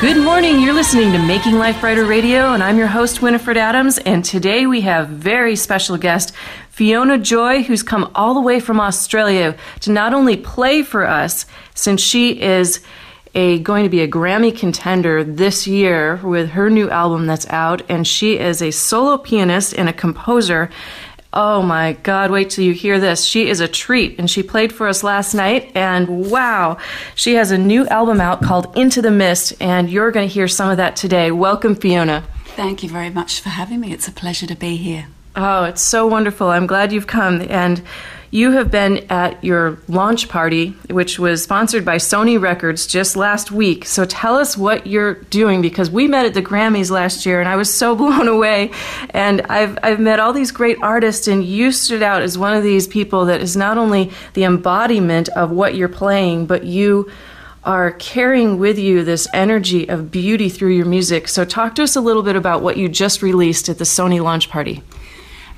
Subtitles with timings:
[0.00, 0.60] Good morning.
[0.60, 3.98] You're listening to Making Life Brighter Radio, and I'm your host, Winifred Adams.
[3.98, 6.32] And today we have very special guest,
[6.70, 11.44] Fiona Joy, who's come all the way from Australia to not only play for us,
[11.74, 12.80] since she is
[13.34, 17.82] a going to be a Grammy contender this year with her new album that's out,
[17.90, 20.70] and she is a solo pianist and a composer.
[21.32, 23.24] Oh my God, wait till you hear this.
[23.24, 26.76] She is a treat, and she played for us last night, and wow,
[27.14, 30.48] she has a new album out called Into the Mist, and you're going to hear
[30.48, 31.30] some of that today.
[31.30, 32.24] Welcome, Fiona.
[32.56, 33.92] Thank you very much for having me.
[33.92, 35.06] It's a pleasure to be here.
[35.36, 36.48] Oh, it's so wonderful.
[36.48, 37.46] I'm glad you've come.
[37.48, 37.80] And
[38.32, 43.50] you have been at your launch party, which was sponsored by Sony Records just last
[43.50, 43.84] week.
[43.84, 47.48] So tell us what you're doing because we met at the Grammys last year and
[47.48, 48.70] I was so blown away.
[49.10, 52.62] And I've, I've met all these great artists, and you stood out as one of
[52.62, 57.10] these people that is not only the embodiment of what you're playing, but you
[57.64, 61.28] are carrying with you this energy of beauty through your music.
[61.28, 64.22] So, talk to us a little bit about what you just released at the Sony
[64.22, 64.82] launch party.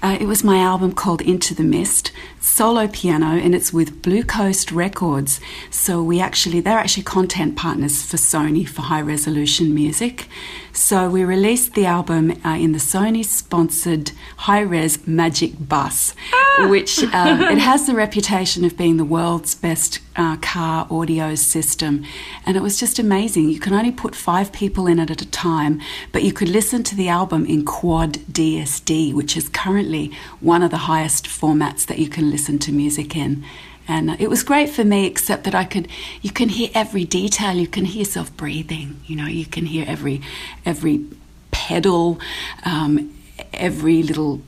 [0.03, 4.25] Uh, it was my album called Into the Mist, solo piano, and it's with Blue
[4.25, 5.41] Coast Records.
[5.71, 10.27] So we actually, they're actually content partners for Sony for high resolution music.
[10.73, 16.17] So we released the album uh, in the Sony sponsored high res Magic Bus!
[16.69, 22.05] which uh, it has the reputation of being the world's best uh, car audio system.
[22.45, 23.49] And it was just amazing.
[23.49, 25.81] You can only put five people in it at a time,
[26.13, 30.71] but you could listen to the album in quad DSD, which is currently one of
[30.71, 33.45] the highest formats that you can listen to music in.
[33.89, 35.89] And it was great for me, except that I could,
[36.21, 37.57] you can hear every detail.
[37.57, 39.01] You can hear yourself breathing.
[39.07, 40.21] You know, you can hear every,
[40.65, 41.05] every
[41.51, 42.21] pedal,
[42.65, 43.13] um,
[43.53, 44.41] every little.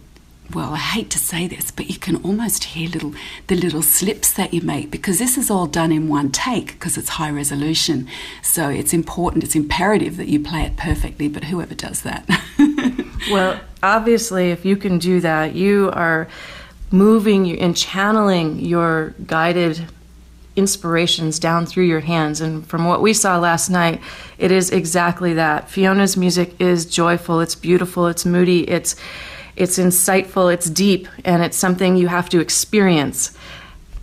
[0.52, 3.14] Well, I hate to say this, but you can almost hear little
[3.46, 6.98] the little slips that you make because this is all done in one take because
[6.98, 8.08] it's high resolution.
[8.42, 11.28] So it's important, it's imperative that you play it perfectly.
[11.28, 12.28] But whoever does that.
[13.30, 16.28] well, obviously, if you can do that, you are
[16.90, 19.86] moving and channeling your guided
[20.56, 22.40] inspirations down through your hands.
[22.40, 24.00] And from what we saw last night,
[24.38, 25.68] it is exactly that.
[25.68, 28.94] Fiona's music is joyful, it's beautiful, it's moody, it's
[29.56, 33.36] it's insightful, it's deep, and it's something you have to experience.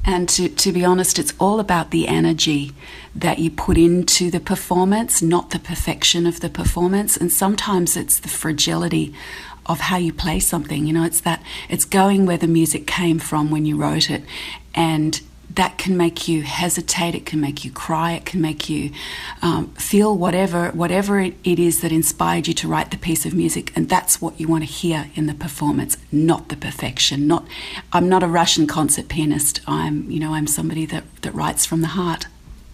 [0.04, 2.72] And to, to be honest, it's all about the energy
[3.14, 7.18] that you put into the performance, not the perfection of the performance.
[7.18, 9.14] And sometimes it's the fragility
[9.68, 10.88] of how you play something.
[10.88, 14.24] You know, it's that it's going where the music came from when you wrote it,
[14.74, 15.22] and
[15.56, 17.16] that can make you hesitate.
[17.16, 18.14] It can make you cry.
[18.14, 18.92] It can make you
[19.42, 23.34] um, feel whatever whatever it, it is that inspired you to write the piece of
[23.34, 27.28] music, and that's what you want to hear in the performance, not the perfection.
[27.28, 27.46] Not
[27.92, 29.62] I'm not a Russian concert pianist.
[29.68, 32.28] I'm you know I'm somebody that that writes from the heart.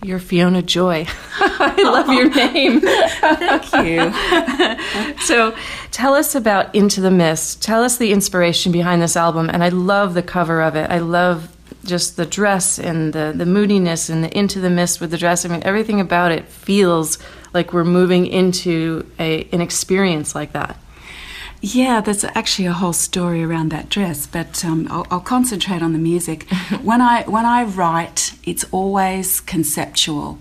[0.03, 1.07] You're Fiona Joy.
[1.39, 2.81] I love your name.
[2.81, 5.17] Thank you.
[5.21, 5.55] so,
[5.89, 7.63] tell us about Into the Mist.
[7.63, 9.49] Tell us the inspiration behind this album.
[9.49, 10.91] And I love the cover of it.
[10.91, 11.56] I love
[11.87, 15.45] just the dress and the, the moodiness and the Into the Mist with the dress.
[15.45, 17.17] I mean, everything about it feels
[17.53, 20.77] like we're moving into a, an experience like that.
[21.59, 25.91] Yeah, there's actually a whole story around that dress, but um, I'll, I'll, concentrate on
[25.91, 26.47] the music.
[26.83, 30.37] when I when I write, it's always conceptual.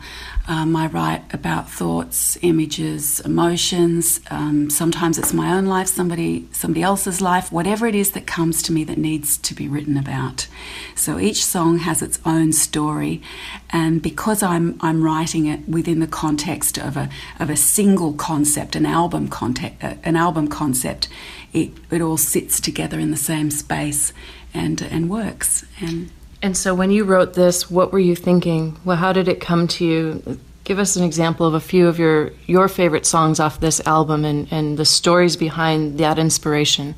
[0.48, 4.20] Um, I write about thoughts, images, emotions.
[4.30, 8.62] Um, sometimes it's my own life, somebody somebody else's life, whatever it is that comes
[8.62, 10.46] to me that needs to be written about.
[10.94, 13.22] So each song has its own story,
[13.70, 17.08] and because I'm I'm writing it within the context of a
[17.40, 21.08] of a single concept, an album context, uh, an album concept,
[21.52, 24.12] it it all sits together in the same space
[24.54, 26.10] and and works and
[26.42, 28.78] and so, when you wrote this, what were you thinking?
[28.84, 30.40] Well, how did it come to you?
[30.64, 34.24] Give us an example of a few of your your favorite songs off this album
[34.24, 36.94] and, and the stories behind that inspiration.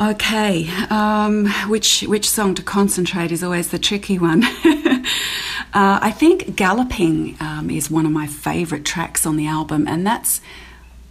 [0.00, 4.44] Okay, um, which which song to concentrate is always the tricky one.
[4.64, 5.02] uh,
[5.74, 10.40] I think "Galloping" um, is one of my favourite tracks on the album, and that's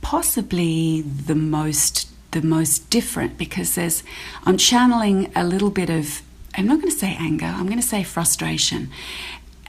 [0.01, 4.03] possibly the most the most different because there's
[4.45, 6.21] I'm channeling a little bit of
[6.55, 8.89] I'm not going to say anger, I'm going to say frustration.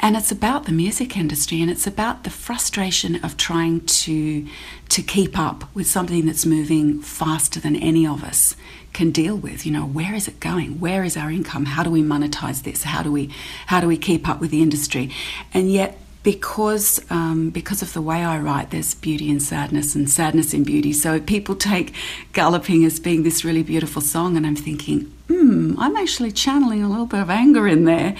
[0.01, 4.47] and it's about the music industry and it's about the frustration of trying to
[4.89, 8.55] to keep up with something that's moving faster than any of us
[8.93, 9.65] can deal with.
[9.65, 10.79] You know where is it going?
[10.81, 11.65] Where is our income?
[11.67, 12.83] How do we monetize this?
[12.83, 13.31] How do we
[13.67, 15.11] how do we keep up with the industry?
[15.55, 20.11] And yet because um, because of the way I write, there's beauty in sadness and
[20.11, 20.93] sadness in beauty.
[20.93, 21.95] So people take
[22.33, 26.89] galloping as being this really beautiful song, and I'm thinking, hmm, I'm actually channeling a
[26.89, 28.17] little bit of anger in there.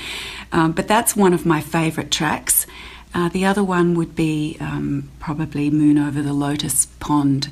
[0.53, 2.67] Um, but that's one of my favourite tracks.
[3.15, 7.49] Uh, the other one would be um, probably Moon Over the Lotus Pond,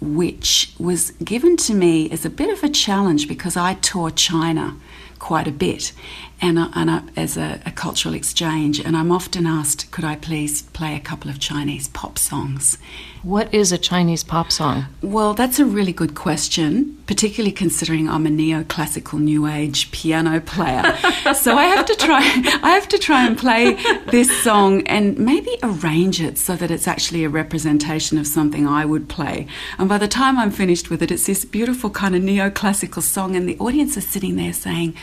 [0.00, 4.76] which was given to me as a bit of a challenge because I tour China
[5.18, 5.92] quite a bit
[6.40, 8.80] and, and as a, a, cultural exchange.
[8.80, 12.78] And I'm often asked, could I please play a couple of Chinese pop songs?
[13.22, 14.86] What is a Chinese pop song?
[15.02, 20.96] Well, that's a really good question, particularly considering I'm a neoclassical new age piano player.
[21.34, 22.20] so I have to try
[22.62, 23.74] I have to try and play
[24.10, 28.84] this song and maybe arrange it so that it's actually a representation of something I
[28.84, 29.48] would play.
[29.78, 33.34] And by the time I'm finished with it, it's this beautiful kind of neoclassical song
[33.34, 34.94] and the audience is sitting there saying,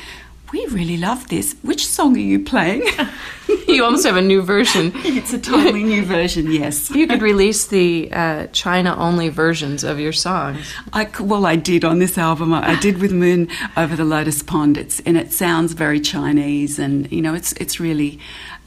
[0.51, 1.55] we really love this.
[1.61, 2.83] Which song are you playing?
[3.67, 4.91] you almost have a new version.
[4.95, 6.91] it's a totally new version, yes.
[6.91, 10.73] You could release the uh, China only versions of your songs.
[10.93, 12.53] I, well, I did on this album.
[12.53, 14.77] I did with Moon Over the Lotus Pond.
[14.77, 18.19] It's, and it sounds very Chinese, and, you know, it's, it's really.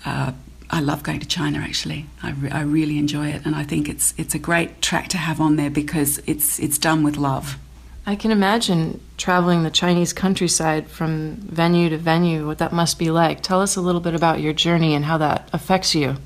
[0.05, 0.33] Uh,
[0.71, 1.61] I love going to China.
[1.61, 5.09] Actually, I, re- I really enjoy it, and I think it's it's a great track
[5.09, 7.59] to have on there because it's it's done with love.
[8.08, 13.10] I can imagine traveling the Chinese countryside from venue to venue, what that must be
[13.10, 13.43] like.
[13.43, 16.16] Tell us a little bit about your journey and how that affects you.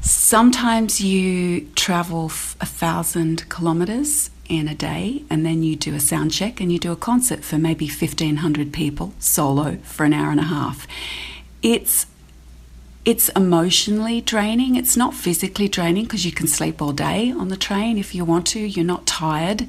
[0.00, 6.00] Sometimes you travel f- a thousand kilometres in a day and then you do a
[6.00, 10.30] sound check and you do a concert for maybe 1500 people solo for an hour
[10.30, 10.86] and a half.
[11.60, 12.06] It's
[13.04, 14.74] it's emotionally draining.
[14.74, 18.24] It's not physically draining because you can sleep all day on the train if you
[18.24, 18.60] want to.
[18.60, 19.68] You're not tired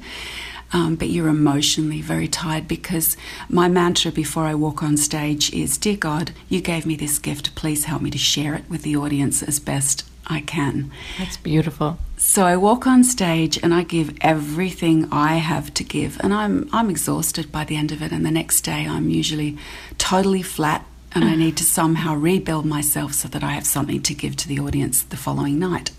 [0.72, 3.16] um, but you're emotionally very tired because
[3.48, 7.54] my mantra before I walk on stage is Dear God, you gave me this gift.
[7.54, 10.90] Please help me to share it with the audience as best I can.
[11.18, 11.98] That's beautiful.
[12.16, 16.68] So I walk on stage and I give everything I have to give, and I'm
[16.72, 18.12] I'm exhausted by the end of it.
[18.12, 19.58] And the next day, I'm usually
[19.98, 24.14] totally flat, and I need to somehow rebuild myself so that I have something to
[24.14, 25.90] give to the audience the following night.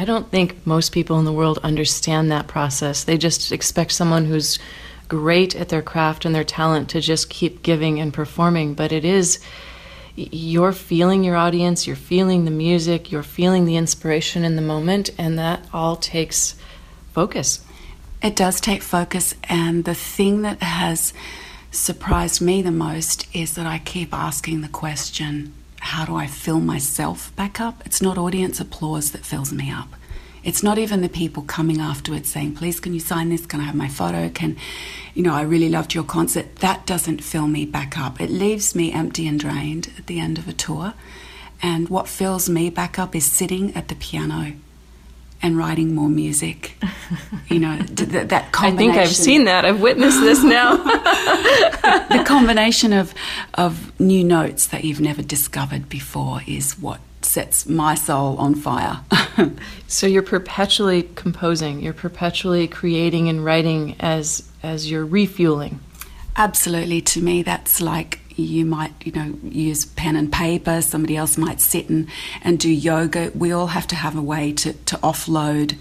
[0.00, 3.04] I don't think most people in the world understand that process.
[3.04, 4.58] They just expect someone who's
[5.08, 8.72] great at their craft and their talent to just keep giving and performing.
[8.72, 9.40] But it is,
[10.16, 15.10] you're feeling your audience, you're feeling the music, you're feeling the inspiration in the moment,
[15.18, 16.54] and that all takes
[17.12, 17.62] focus.
[18.22, 19.34] It does take focus.
[19.50, 21.12] And the thing that has
[21.70, 26.60] surprised me the most is that I keep asking the question how do I fill
[26.60, 27.82] myself back up?
[27.84, 29.88] It's not audience applause that fills me up.
[30.42, 33.44] It's not even the people coming afterwards saying, please, can you sign this?
[33.44, 34.30] Can I have my photo?
[34.30, 34.56] Can,
[35.14, 36.56] you know, I really loved your concert.
[36.56, 38.20] That doesn't fill me back up.
[38.20, 40.94] It leaves me empty and drained at the end of a tour.
[41.62, 44.52] And what fills me back up is sitting at the piano
[45.42, 46.76] and writing more music.
[47.48, 48.90] You know, th- that combination.
[48.90, 49.64] I think I've seen that.
[49.64, 50.76] I've witnessed this now.
[52.10, 53.14] the combination of
[53.54, 59.00] of new notes that you've never discovered before is what sets my soul on fire.
[59.86, 61.80] so you're perpetually composing.
[61.80, 65.80] You're perpetually creating and writing as as you're refueling.
[66.36, 67.00] Absolutely.
[67.02, 70.82] To me, that's like you might, you know, use pen and paper.
[70.82, 72.08] Somebody else might sit and,
[72.42, 73.30] and do yoga.
[73.34, 75.76] We all have to have a way to, to offload,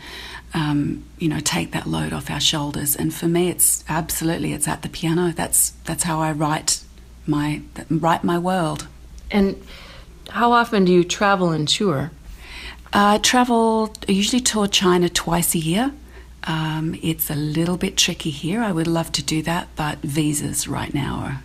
[0.54, 2.96] um, you know, take that load off our shoulders.
[2.96, 5.32] And for me, it's absolutely it's at the piano.
[5.32, 6.84] That's that's how I write
[7.25, 8.88] my write my world.
[9.32, 9.62] And
[10.30, 12.12] how often do you travel and tour?
[12.92, 13.94] I travel.
[14.08, 15.94] I usually tour China twice a year.
[16.46, 18.62] Um, it's a little bit tricky here.
[18.62, 21.44] I would love to do that, but visas right now are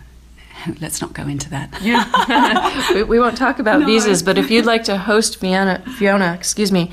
[0.81, 1.71] let's not go into that.
[1.85, 3.87] Yeah, we, we, won't talk about no.
[3.87, 4.23] visas.
[4.23, 6.91] But if you'd like to host Fiona, Fiona, excuse me,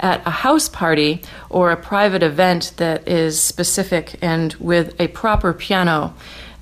[0.00, 5.54] at a house party or a private event that is specific and with a proper
[5.54, 6.14] piano,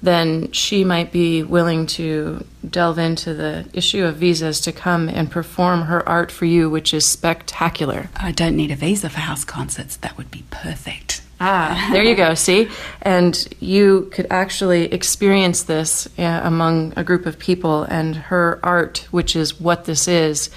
[0.02, 5.30] then she might be willing to delve into the issue of visas to come and
[5.30, 8.10] perform her art for you, which is spectacular.
[8.16, 9.96] I don't need a visa for house concerts.
[9.96, 11.13] That would be perfect.
[11.40, 12.34] Ah, there you go.
[12.34, 12.68] See?
[13.02, 19.06] And you could actually experience this uh, among a group of people, and her art,
[19.10, 20.50] which is what this is,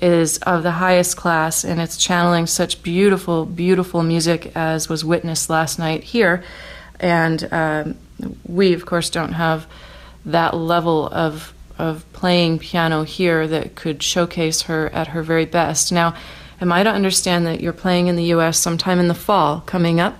[0.00, 5.50] is of the highest class, and it's channeling such beautiful, beautiful music as was witnessed
[5.50, 6.42] last night here.
[7.00, 7.96] And um,
[8.46, 9.66] we, of course, don't have
[10.24, 15.90] that level of of playing piano here that could showcase her at her very best.
[15.90, 16.14] Now,
[16.62, 18.58] am I to understand that you're playing in the U.S.
[18.58, 20.16] sometime in the fall coming up?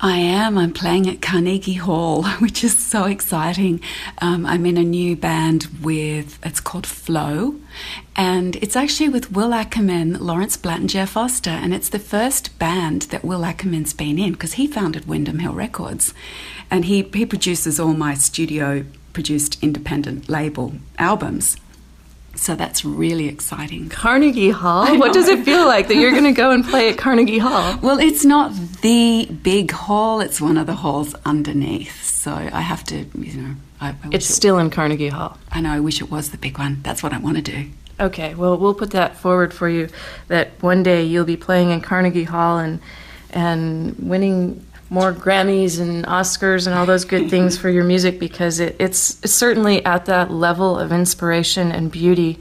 [0.00, 0.58] I am.
[0.58, 3.80] I'm playing at Carnegie Hall, which is so exciting.
[4.18, 7.54] Um, I'm in a new band with, it's called Flow,
[8.16, 11.50] and it's actually with Will Ackerman, Lawrence Blatt, and Jeff Oster.
[11.50, 15.54] And it's the first band that Will Ackerman's been in because he founded Windham Hill
[15.54, 16.12] Records.
[16.70, 21.56] And he, he produces all my studio produced independent label albums.
[22.36, 23.88] So that's really exciting.
[23.88, 24.98] Carnegie Hall?
[24.98, 27.78] What does it feel like that you're going to go and play at Carnegie Hall?
[27.82, 32.02] Well, it's not the big hall, it's one of the halls underneath.
[32.02, 33.54] So I have to, you know.
[33.80, 35.38] I, I it's still in Carnegie Hall.
[35.52, 36.80] I know, I wish it was the big one.
[36.82, 37.70] That's what I want to do.
[38.00, 39.88] Okay, well, we'll put that forward for you
[40.28, 42.80] that one day you'll be playing in Carnegie Hall and
[43.30, 48.60] and winning more Grammys and Oscars and all those good things for your music because
[48.60, 52.38] it, it's, it's certainly at that level of inspiration and beauty.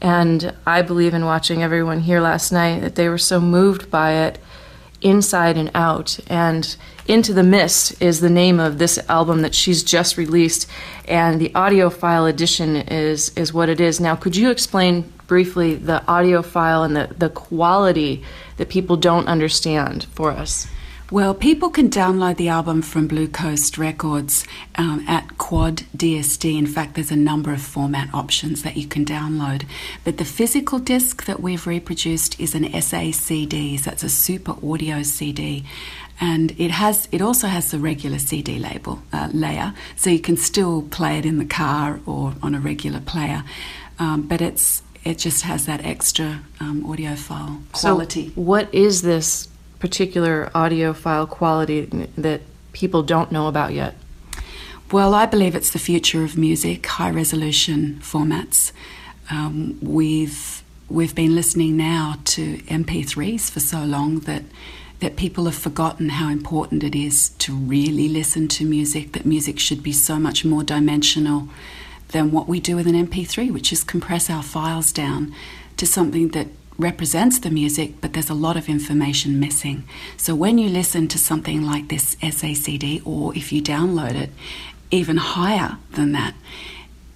[0.00, 4.12] And I believe in watching everyone here last night that they were so moved by
[4.12, 4.38] it
[5.00, 6.18] inside and out.
[6.28, 10.68] And Into the Mist is the name of this album that she's just released,
[11.06, 14.00] and the audiophile edition is, is what it is.
[14.00, 18.24] Now, could you explain briefly the audiophile and the, the quality
[18.56, 20.66] that people don't understand for us?
[21.10, 26.58] Well, people can download the album from Blue Coast Records um, at Quad DSD.
[26.58, 29.64] In fact, there's a number of format options that you can download.
[30.04, 35.02] But the physical disc that we've reproduced is an SACD, so it's a super audio
[35.02, 35.64] CD.
[36.20, 40.36] And it has, it also has the regular CD label uh, layer, so you can
[40.36, 43.44] still play it in the car or on a regular player.
[43.98, 46.82] Um, but it's it just has that extra um,
[47.16, 48.26] file quality.
[48.26, 49.47] So what is this
[49.78, 51.82] particular audio file quality
[52.16, 52.42] that
[52.72, 53.94] people don't know about yet?
[54.90, 58.72] Well, I believe it's the future of music, high resolution formats.
[59.30, 64.44] Um, we've we've been listening now to MP3s for so long that
[65.00, 69.12] that people have forgotten how important it is to really listen to music.
[69.12, 71.48] That music should be so much more dimensional
[72.08, 75.34] than what we do with an MP3, which is compress our files down
[75.76, 79.84] to something that represents the music, but there's a lot of information missing.
[80.16, 84.30] So when you listen to something like this SACD, or if you download it
[84.90, 86.34] even higher than that,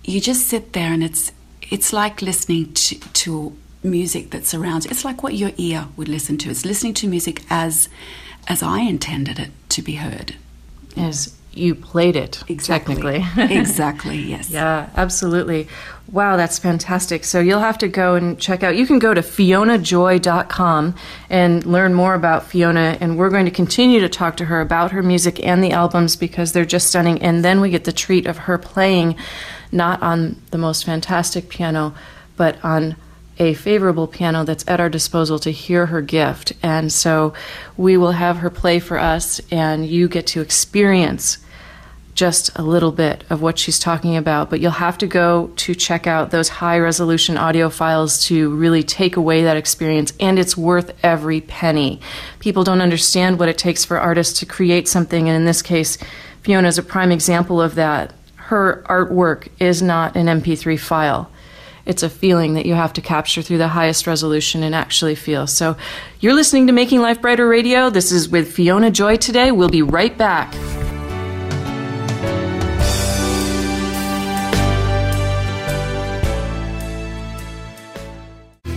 [0.05, 1.33] you just sit there and it's
[1.71, 4.85] it's like listening to, to music that surrounds.
[4.85, 6.51] It's like what your ear would listen to.
[6.51, 7.89] It's listening to music as
[8.49, 10.35] as I intended it to be heard.
[10.97, 12.95] As you played it exactly.
[12.95, 13.57] technically.
[13.57, 14.51] exactly, yes.
[14.51, 15.69] Yeah, absolutely.
[16.11, 17.25] Wow, that's fantastic.
[17.25, 18.77] So you'll have to go and check out.
[18.77, 20.95] You can go to fionajoy.com
[21.31, 24.93] and learn more about Fiona and we're going to continue to talk to her about
[24.93, 28.27] her music and the albums because they're just stunning and then we get the treat
[28.27, 29.17] of her playing
[29.71, 31.95] not on the most fantastic piano
[32.37, 32.97] but on
[33.39, 36.53] a favorable piano that's at our disposal to hear her gift.
[36.63, 37.35] And so
[37.77, 41.39] we will have her play for us, and you get to experience
[42.15, 44.51] just a little bit of what she's talking about.
[44.51, 48.83] But you'll have to go to check out those high resolution audio files to really
[48.83, 52.01] take away that experience, and it's worth every penny.
[52.39, 55.99] People don't understand what it takes for artists to create something, and in this case,
[56.43, 58.13] Fiona is a prime example of that.
[58.37, 61.31] Her artwork is not an MP3 file
[61.85, 65.47] it's a feeling that you have to capture through the highest resolution and actually feel.
[65.47, 65.77] So
[66.21, 67.91] you're listening to Making Life Brighter Radio.
[67.91, 69.51] This is with Fiona Joy today.
[69.51, 70.53] We'll be right back.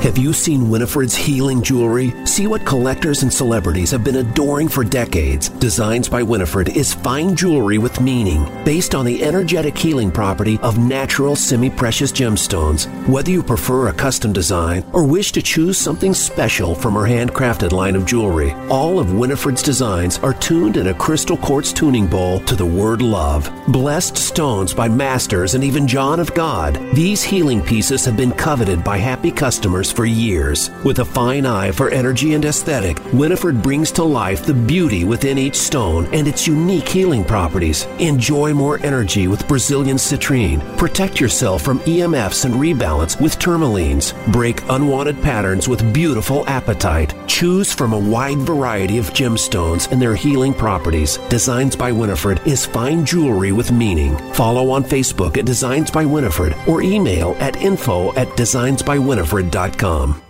[0.00, 2.14] Have you seen Winifred's healing jewelry?
[2.24, 5.50] See what collectors and celebrities have been adoring for decades.
[5.50, 10.78] Designs by Winifred is fine jewelry with meaning, based on the energetic healing property of
[10.78, 12.86] natural semi-precious gemstones.
[13.08, 17.72] Whether you prefer a custom design or wish to choose something special from her handcrafted
[17.72, 22.40] line of jewelry, all of Winifred's designs are tuned in a crystal quartz tuning bowl
[22.40, 23.52] to the word love.
[23.68, 28.82] Blessed stones by masters and even John of God, these healing pieces have been coveted
[28.82, 30.70] by happy customers for years.
[30.84, 35.38] With a fine eye for energy and aesthetic, Winifred brings to life the beauty within
[35.38, 37.86] each stone and its unique healing properties.
[37.98, 40.60] Enjoy more energy with Brazilian citrine.
[40.76, 44.14] Protect yourself from EMFs and rebalance with tourmalines.
[44.32, 47.12] Break unwanted patterns with beautiful apatite.
[47.26, 51.18] Choose from a wide variety of gemstones and their healing properties.
[51.28, 54.16] Designs by Winifred is fine jewelry with meaning.
[54.34, 60.29] Follow on Facebook at Designs by Winifred or email at info at designsbywinifred.com com.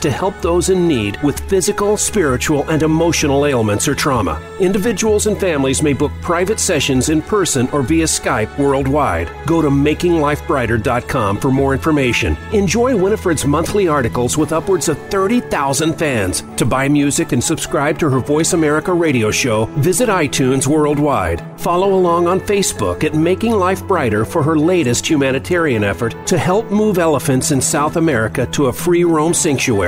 [0.00, 4.40] to help those in need with physical, spiritual, and emotional ailments or trauma.
[4.60, 9.30] Individuals and families may book private sessions in person or via Skype worldwide.
[9.46, 12.36] Go to makinglifebrighter.com for more information.
[12.52, 16.42] Enjoy Winifred's monthly articles with upwards of 30,000 fans.
[16.56, 21.42] To buy music and subscribe to her Voice America radio show, visit iTunes worldwide.
[21.60, 26.70] Follow along on Facebook at Making Life Brighter for her latest humanitarian effort to help
[26.70, 29.87] move elephants in South America to a free roam sanctuary.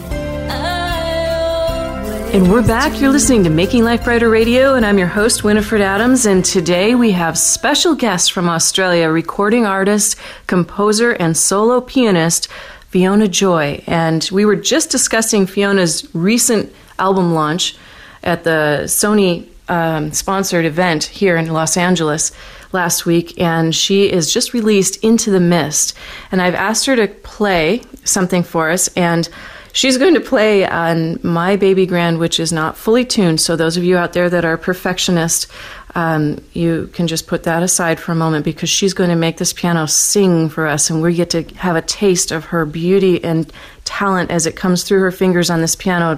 [2.33, 3.01] And we're back.
[3.01, 6.25] You're listening to Making Life Brighter Radio, and I'm your host, Winifred Adams.
[6.25, 12.47] And today we have special guests from Australia recording artist, composer, and solo pianist,
[12.87, 13.83] Fiona Joy.
[13.85, 17.75] And we were just discussing Fiona's recent album launch
[18.23, 22.31] at the Sony um, sponsored event here in Los Angeles
[22.71, 25.97] last week, and she is just released Into the Mist.
[26.31, 29.27] And I've asked her to play something for us, and
[29.73, 33.39] She's going to play on My Baby Grand, which is not fully tuned.
[33.39, 35.47] So, those of you out there that are perfectionist,
[35.95, 39.37] um, you can just put that aside for a moment because she's going to make
[39.37, 43.23] this piano sing for us, and we get to have a taste of her beauty
[43.23, 43.51] and
[43.85, 46.17] talent as it comes through her fingers on this piano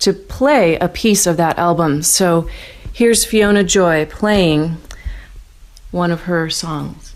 [0.00, 2.02] to play a piece of that album.
[2.02, 2.48] So,
[2.92, 4.76] here's Fiona Joy playing
[5.92, 7.14] one of her songs.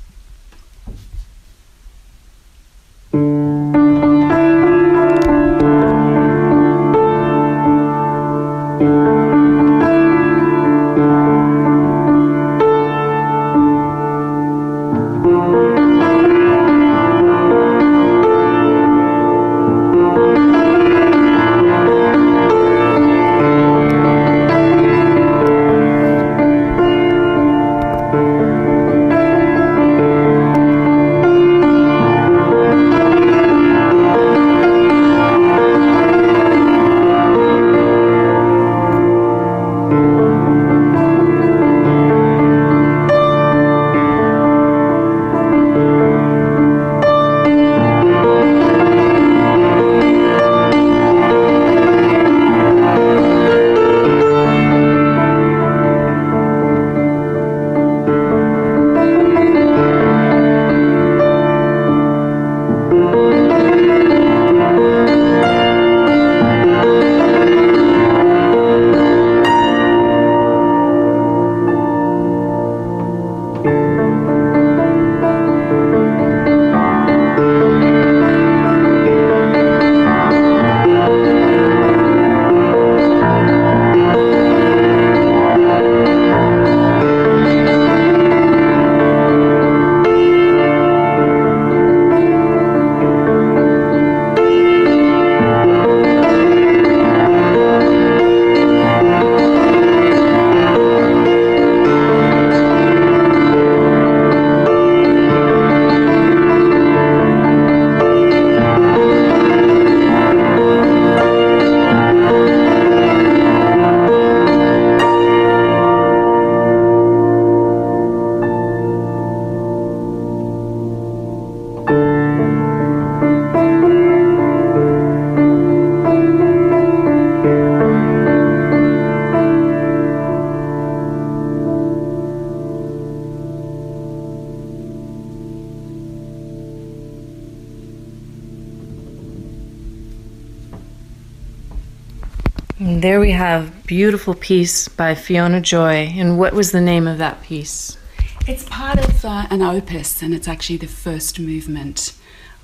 [143.03, 146.15] And there we have beautiful piece by Fiona Joy.
[146.17, 147.99] And what was the name of that piece?
[148.47, 152.13] It's part of uh, an opus, and it's actually the first movement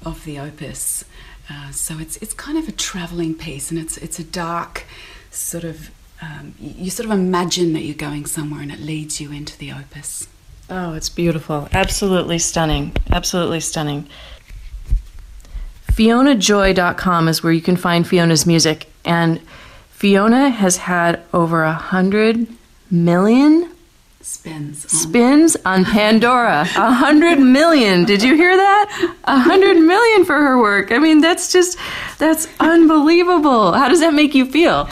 [0.06, 1.04] of the opus.
[1.50, 4.84] Uh, so it's it's kind of a travelling piece, and it's it's a dark
[5.32, 5.90] sort of
[6.22, 9.72] um, you sort of imagine that you're going somewhere, and it leads you into the
[9.72, 10.28] opus.
[10.70, 11.68] Oh, it's beautiful!
[11.72, 12.94] Absolutely stunning!
[13.10, 14.06] Absolutely stunning.
[15.90, 19.40] FionaJoy.com is where you can find Fiona's music, and
[19.98, 22.46] Fiona has had over a hundred
[22.88, 23.68] million
[24.20, 24.90] spins on.
[24.90, 26.60] spins on Pandora.
[26.76, 28.04] A hundred million.
[28.04, 29.16] Did you hear that?
[29.24, 30.92] A hundred million for her work.
[30.92, 31.78] I mean, that's just
[32.18, 33.72] that's unbelievable.
[33.72, 34.88] How does that make you feel?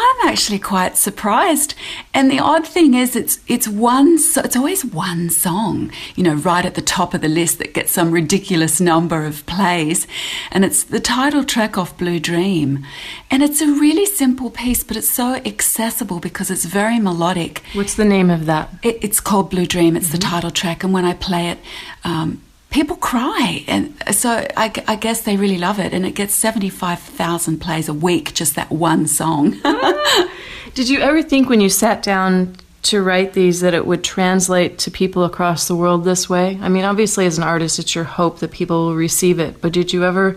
[0.00, 1.74] I'm actually quite surprised.
[2.14, 4.18] And the odd thing is, it's it's one.
[4.18, 7.74] So it's always one song, you know, right at the top of the list that
[7.74, 10.06] gets some ridiculous number of plays,
[10.50, 12.84] and it's the title track off Blue Dream,
[13.30, 17.62] and it's a really simple piece, but it's so accessible because it's very melodic.
[17.74, 18.70] What's the name of that?
[18.82, 19.96] It, it's called Blue Dream.
[19.96, 21.58] It's the title track, and when I play it.
[22.04, 25.94] Um, People cry, and so I, I guess they really love it.
[25.94, 29.58] And it gets seventy-five thousand plays a week, just that one song.
[30.74, 34.78] Did you ever think when you sat down to write these that it would translate
[34.78, 36.58] to people across the world this way?
[36.60, 39.72] I mean, obviously, as an artist, it's your hope that people will receive it, but
[39.72, 40.36] did you ever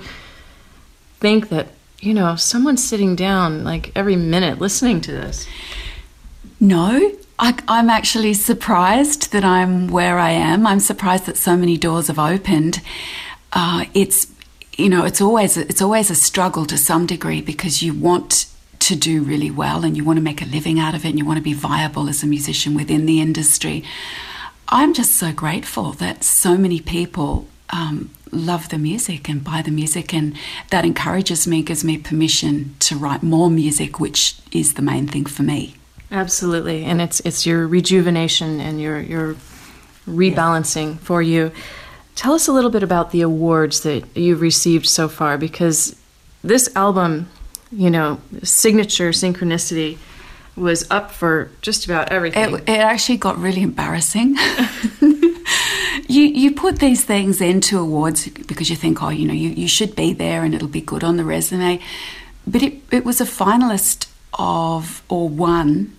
[1.20, 1.68] think that,
[2.00, 5.46] you know, someone's sitting down like every minute listening to this?
[6.60, 7.12] No,
[7.44, 10.68] I, I'm actually surprised that I'm where I am.
[10.68, 12.82] I'm surprised that so many doors have opened.
[13.52, 14.28] Uh, it's
[14.78, 18.46] you know it's always it's always a struggle to some degree because you want
[18.80, 21.18] to do really well and you want to make a living out of it and
[21.18, 23.84] you want to be viable as a musician within the industry.
[24.70, 29.72] I'm just so grateful that so many people um, love the music and buy the
[29.72, 30.38] music, and
[30.70, 35.26] that encourages me, gives me permission to write more music, which is the main thing
[35.26, 35.76] for me.
[36.12, 39.36] Absolutely, and it's it's your rejuvenation and your your
[40.06, 41.52] rebalancing for you.
[42.16, 45.96] Tell us a little bit about the awards that you've received so far, because
[46.44, 47.30] this album,
[47.72, 49.98] you know, signature synchronicity,
[50.58, 52.56] was up for just about everything.
[52.56, 54.36] It, it actually got really embarrassing.
[56.10, 59.70] you you put these things into awards because you think, oh, you know, you, you
[59.70, 61.80] should be there and it'll be good on the resume.
[62.46, 65.96] But it, it was a finalist of or won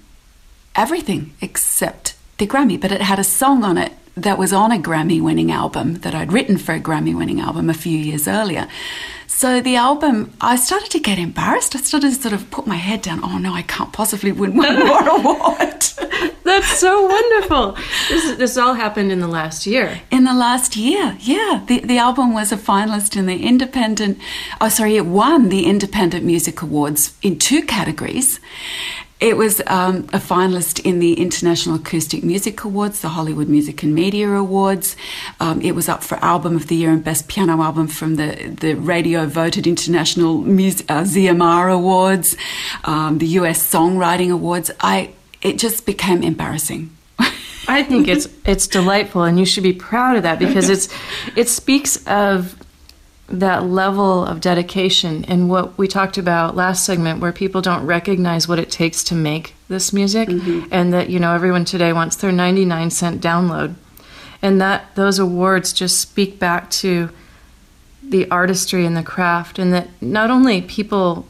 [0.75, 4.79] everything except the Grammy, but it had a song on it that was on a
[4.79, 8.69] Grammy winning album that I'd written for a Grammy winning album a few years earlier.
[9.27, 11.75] So the album, I started to get embarrassed.
[11.75, 13.25] I started to sort of put my head down.
[13.25, 15.83] Oh no, I can't possibly win one more award.
[16.45, 17.73] That's so wonderful.
[18.09, 20.01] This, this all happened in the last year.
[20.11, 21.65] In the last year, yeah.
[21.67, 24.19] The, the album was a finalist in the Independent,
[24.61, 28.39] oh, sorry, it won the Independent Music Awards in two categories.
[29.23, 33.95] It was um, a finalist in the International Acoustic Music Awards, the Hollywood Music and
[33.95, 34.97] Media Awards.
[35.39, 38.53] Um, it was up for Album of the Year and Best Piano Album from the,
[38.59, 42.37] the radio voted International uh, ZMR Awards,
[42.83, 44.73] um, the US Songwriting Awards.
[44.81, 46.91] I it just became embarrassing.
[47.69, 50.89] I think it's it's delightful, and you should be proud of that because it's
[51.37, 52.57] it speaks of
[53.29, 58.47] that level of dedication and what we talked about last segment where people don't recognize
[58.47, 60.69] what it takes to make this music Mm-hmm.
[60.71, 63.75] and that you know everyone today wants their 99 cent download
[64.43, 67.09] and that those awards just speak back to
[68.03, 71.27] the artistry and the craft and that not only people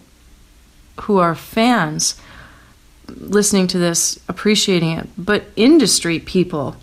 [1.02, 2.18] who are fans
[3.09, 6.74] listening to this appreciating it but industry people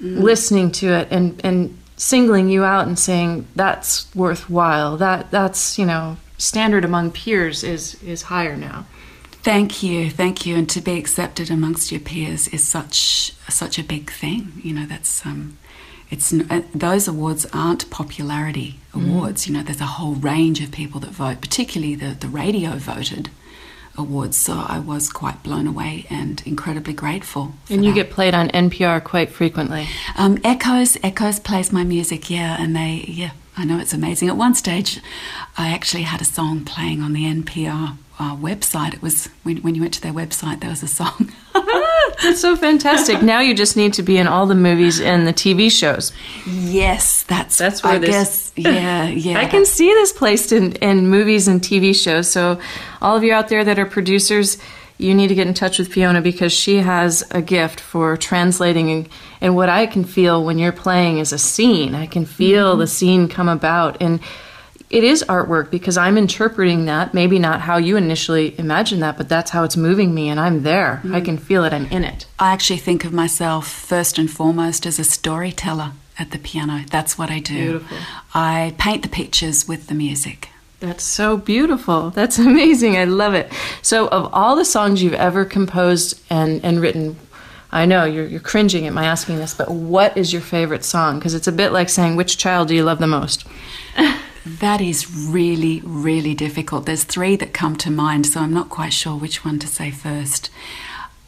[0.00, 5.86] listening to it and and singling you out and saying that's worthwhile that that's you
[5.86, 8.84] know standard among peers is is higher now
[9.42, 10.54] Thank you, thank you.
[10.54, 14.52] And to be accepted amongst your peers is such such a big thing.
[14.62, 15.58] You know, that's um,
[16.10, 19.48] it's uh, those awards aren't popularity awards.
[19.48, 23.30] You know, there's a whole range of people that vote, particularly the the radio voted
[23.96, 24.36] awards.
[24.36, 27.52] So I was quite blown away and incredibly grateful.
[27.70, 27.96] and you that.
[28.04, 33.04] get played on NPR quite frequently Um, Echoes, Echoes plays my music, yeah, and they,
[33.08, 34.28] yeah, I know it's amazing.
[34.28, 35.00] At one stage,
[35.58, 38.94] I actually had a song playing on the NPR uh, website.
[38.94, 41.32] It was when, when you went to their website, there was a song.
[42.22, 45.32] that's so fantastic now you just need to be in all the movies and the
[45.32, 46.12] TV shows
[46.46, 49.38] yes, that's That's where I this- guess, yeah, yeah.
[49.38, 52.30] I can see this placed in, in movies and TV shows.
[52.30, 52.58] So,
[53.00, 54.58] all of you out there that are producers,
[54.98, 58.90] you need to get in touch with Fiona because she has a gift for translating.
[58.90, 59.08] And,
[59.40, 61.94] and what I can feel when you're playing is a scene.
[61.94, 62.80] I can feel mm-hmm.
[62.80, 64.00] the scene come about.
[64.00, 64.20] And
[64.92, 69.26] it is artwork because I'm interpreting that, maybe not how you initially imagined that, but
[69.26, 71.00] that's how it's moving me and I'm there.
[71.02, 71.14] Mm.
[71.14, 72.26] I can feel it, I'm in it.
[72.38, 76.84] I actually think of myself first and foremost as a storyteller at the piano.
[76.90, 77.78] That's what I do.
[77.80, 77.98] Beautiful.
[78.34, 80.50] I paint the pictures with the music.
[80.80, 82.10] That's so beautiful.
[82.10, 82.98] That's amazing.
[82.98, 83.50] I love it.
[83.80, 87.16] So, of all the songs you've ever composed and, and written,
[87.70, 91.18] I know you're, you're cringing at my asking this, but what is your favorite song?
[91.18, 93.46] Because it's a bit like saying, which child do you love the most?
[94.44, 96.86] that is really, really difficult.
[96.86, 99.90] There's three that come to mind, so I'm not quite sure which one to say
[99.90, 100.50] first.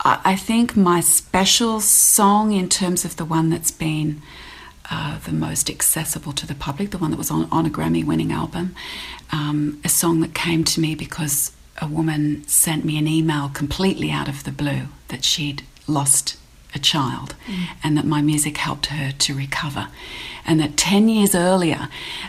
[0.07, 4.21] I think my special song, in terms of the one that's been
[4.91, 8.05] uh, the most accessible to the public, the one that was on, on a Grammy
[8.05, 8.75] winning album,
[9.33, 14.11] um, a song that came to me because a woman sent me an email completely
[14.11, 16.37] out of the blue that she'd lost
[16.75, 17.69] a child mm.
[17.83, 19.89] and that my music helped her to recover.
[20.47, 21.89] And that 10 years earlier,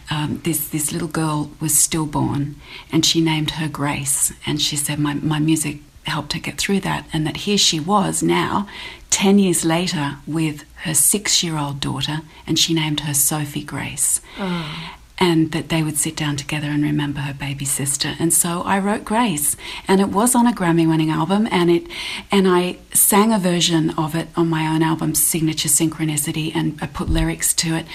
[0.10, 2.55] um, this, this little girl was stillborn
[2.91, 4.34] and she named her Grace.
[4.45, 7.08] And she said, My, my music helped her get through that.
[7.12, 8.67] And that here she was now,
[9.10, 14.21] 10 years later, with her six year old daughter, and she named her Sophie Grace.
[14.39, 18.15] Oh and that they would sit down together and remember her baby sister.
[18.19, 19.56] And so I wrote Grace,
[19.88, 21.88] and it was on a Grammy-winning album, and it,
[22.32, 26.88] and I sang a version of it on my own album, Signature Synchronicity, and I
[26.88, 27.86] put lyrics to it.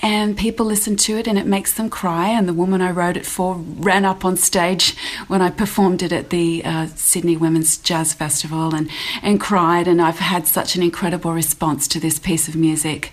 [0.00, 2.28] And people listen to it, and it makes them cry.
[2.28, 6.12] And the woman I wrote it for ran up on stage when I performed it
[6.12, 8.88] at the uh, Sydney Women's Jazz Festival, and
[9.22, 9.88] and cried.
[9.88, 13.12] And I've had such an incredible response to this piece of music,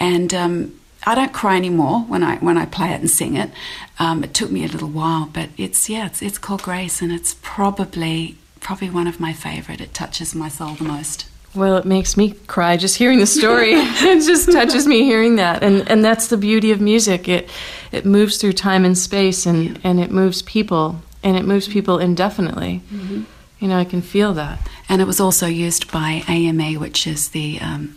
[0.00, 3.50] and um, I don't cry anymore when I when I play it and sing it.
[3.98, 7.10] Um, it took me a little while, but it's yeah, it's, it's called Grace, and
[7.10, 9.80] it's probably probably one of my favorite.
[9.80, 11.26] It touches my soul the most.
[11.54, 13.72] Well, it makes me cry just hearing the story.
[13.72, 17.26] it just touches me hearing that, and and that's the beauty of music.
[17.26, 17.48] It
[17.90, 19.76] it moves through time and space, and yeah.
[19.84, 22.82] and it moves people, and it moves people indefinitely.
[22.92, 23.22] Mm-hmm.
[23.60, 24.58] You know, I can feel that.
[24.90, 27.96] And it was also used by AMA, which is the um,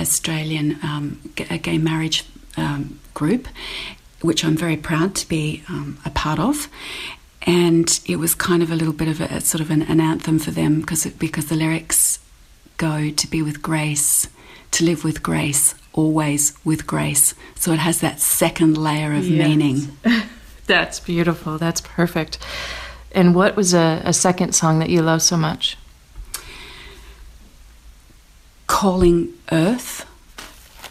[0.00, 2.24] Australian um, gay marriage
[2.56, 3.48] um, group,
[4.20, 6.68] which I'm very proud to be um, a part of.
[7.42, 10.38] And it was kind of a little bit of a, sort of an, an anthem
[10.38, 12.18] for them because because the lyrics
[12.78, 14.28] go to be with grace,
[14.72, 17.34] to live with grace, always with grace.
[17.54, 19.46] So it has that second layer of yes.
[19.46, 19.98] meaning.
[20.66, 21.58] That's beautiful.
[21.58, 22.38] That's perfect.
[23.12, 25.76] And what was a, a second song that you love so much?
[28.66, 30.06] Calling Earth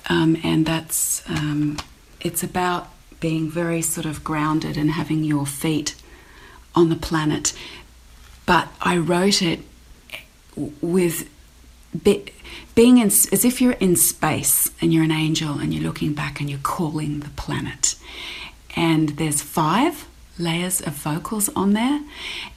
[0.09, 1.77] um, and that's um,
[2.21, 2.89] it's about
[3.19, 5.95] being very sort of grounded and having your feet
[6.75, 7.53] on the planet.
[8.45, 9.59] But I wrote it
[10.81, 11.29] with
[12.03, 12.25] be,
[12.75, 16.39] being in, as if you're in space and you're an angel and you're looking back
[16.39, 17.95] and you're calling the planet.
[18.75, 22.01] And there's five layers of vocals on there.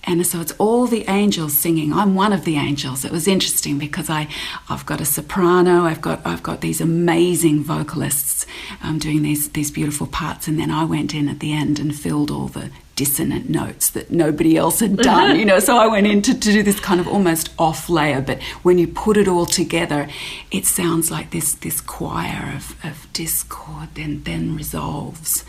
[0.05, 1.93] And so it's all the angels singing.
[1.93, 3.05] I'm one of the angels.
[3.05, 4.29] It was interesting because I,
[4.69, 8.47] I've got a soprano, I've got, I've got these amazing vocalists
[8.83, 10.49] um, doing these, these beautiful parts.
[10.49, 14.11] And then I went in at the end and filled all the dissonant notes that
[14.11, 15.59] nobody else had done, you know.
[15.59, 18.79] So I went in to, to do this kind of almost off layer, but when
[18.79, 20.09] you put it all together,
[20.51, 25.45] it sounds like this this choir of, of discord then then resolves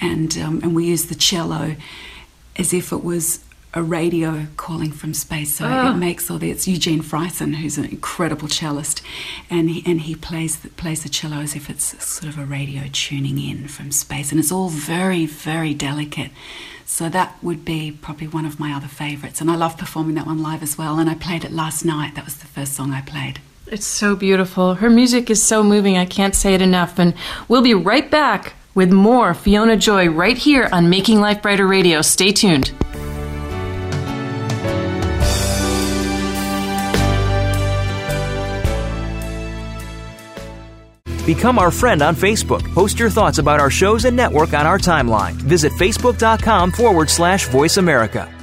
[0.00, 1.76] and um, and we use the cello
[2.56, 3.40] as if it was
[3.76, 5.56] a radio calling from space.
[5.56, 5.90] So oh.
[5.90, 6.50] it makes all the.
[6.50, 9.02] It's Eugene Friesen, who's an incredible cellist,
[9.50, 12.46] and he, and he plays the, plays the cello as if it's sort of a
[12.46, 16.30] radio tuning in from space, and it's all very very delicate.
[16.86, 20.26] So that would be probably one of my other favourites, and I love performing that
[20.26, 20.98] one live as well.
[20.98, 22.14] And I played it last night.
[22.14, 23.40] That was the first song I played.
[23.66, 24.74] It's so beautiful.
[24.74, 25.98] Her music is so moving.
[25.98, 26.98] I can't say it enough.
[26.98, 27.14] And
[27.48, 32.02] we'll be right back with more Fiona Joy right here on Making Life Brighter Radio.
[32.02, 32.70] Stay tuned.
[41.26, 42.62] Become our friend on Facebook.
[42.72, 45.32] Post your thoughts about our shows and network on our timeline.
[45.32, 48.35] Visit facebook.com forward slash voice America.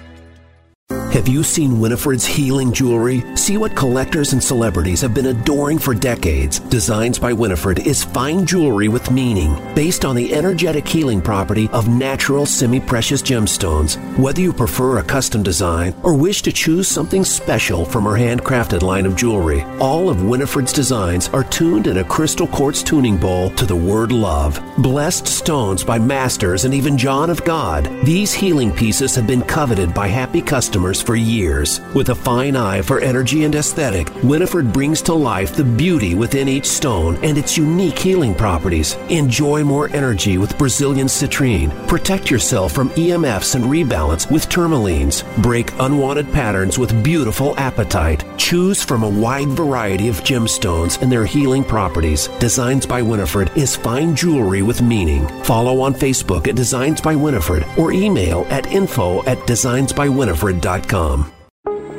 [1.13, 3.23] Have you seen Winifred's healing jewelry?
[3.37, 6.57] See what collectors and celebrities have been adoring for decades.
[6.57, 11.87] Designs by Winifred is fine jewelry with meaning, based on the energetic healing property of
[11.87, 13.97] natural semi precious gemstones.
[14.17, 18.81] Whether you prefer a custom design or wish to choose something special from her handcrafted
[18.81, 23.51] line of jewelry, all of Winifred's designs are tuned in a crystal quartz tuning bowl
[23.51, 24.59] to the word love.
[24.79, 29.93] Blessed stones by masters and even John of God, these healing pieces have been coveted
[29.93, 31.81] by happy customers for years.
[31.93, 36.47] With a fine eye for energy and aesthetic, Winifred brings to life the beauty within
[36.47, 38.95] each stone and its unique healing properties.
[39.09, 41.71] Enjoy more energy with Brazilian citrine.
[41.87, 45.23] Protect yourself from EMFs and rebalance with tourmalines.
[45.43, 48.23] Break unwanted patterns with beautiful apatite.
[48.37, 52.29] Choose from a wide variety of gemstones and their healing properties.
[52.39, 55.27] Designs by Winifred is fine jewelry with meaning.
[55.43, 60.92] Follow on Facebook at Designs by Winifred or email at info at designsbywinifred.com.
[60.93, 61.42] Craigslist.com.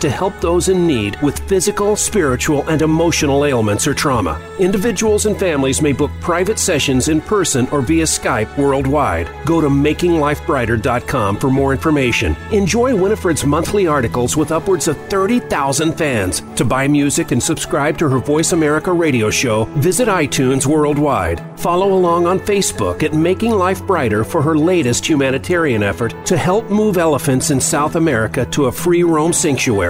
[0.00, 4.40] to help those in need with physical, spiritual, and emotional ailments or trauma.
[4.58, 9.28] Individuals and families may book private sessions in person or via Skype worldwide.
[9.44, 12.36] Go to makinglifebrighter.com for more information.
[12.52, 16.42] Enjoy Winifred's monthly articles with upwards of 30,000 fans.
[16.56, 21.44] To buy music and subscribe to her Voice America radio show, visit iTunes worldwide.
[21.58, 26.70] Follow along on Facebook at Making Life Brighter for her latest humanitarian effort to help
[26.70, 29.89] move elephants in South America to a free roam sanctuary.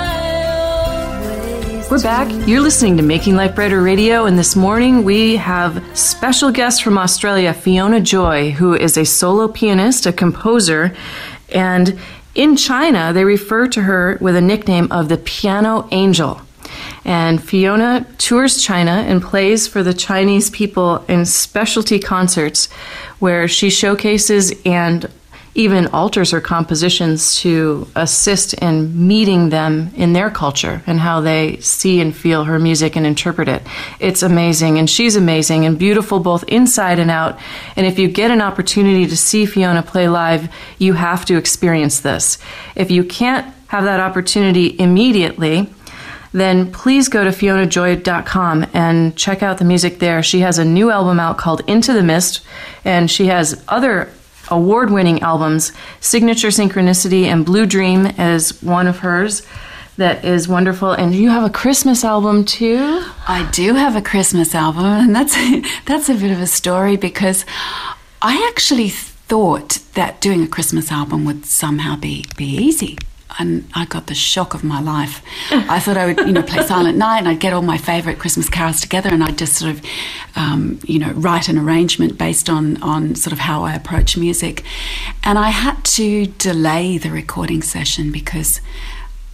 [1.91, 2.47] We're back.
[2.47, 6.97] You're listening to Making Life Brighter Radio, and this morning we have special guest from
[6.97, 10.95] Australia, Fiona Joy, who is a solo pianist, a composer,
[11.49, 11.99] and
[12.33, 16.41] in China they refer to her with a nickname of the Piano Angel.
[17.03, 22.71] And Fiona tours China and plays for the Chinese people in specialty concerts
[23.19, 25.11] where she showcases and
[25.53, 31.57] even alters her compositions to assist in meeting them in their culture and how they
[31.57, 33.61] see and feel her music and interpret it.
[33.99, 37.37] It's amazing, and she's amazing and beautiful both inside and out.
[37.75, 41.99] And if you get an opportunity to see Fiona play live, you have to experience
[41.99, 42.37] this.
[42.75, 45.69] If you can't have that opportunity immediately,
[46.33, 50.23] then please go to fionajoy.com and check out the music there.
[50.23, 52.41] She has a new album out called Into the Mist,
[52.85, 54.09] and she has other
[54.51, 55.71] award winning albums.
[55.99, 59.41] Signature Synchronicity and Blue Dream is one of hers
[59.97, 60.91] that is wonderful.
[60.91, 63.03] And you have a Christmas album too?
[63.27, 65.35] I do have a Christmas album, and that's
[65.85, 67.45] that's a bit of a story because
[68.21, 72.97] I actually thought that doing a Christmas album would somehow be be easy
[73.39, 75.23] and I got the shock of my life.
[75.51, 78.19] I thought I would, you know, play Silent Night and I'd get all my favourite
[78.19, 79.85] Christmas carols together and I'd just sort of,
[80.35, 84.63] um, you know, write an arrangement based on, on sort of how I approach music.
[85.23, 88.61] And I had to delay the recording session because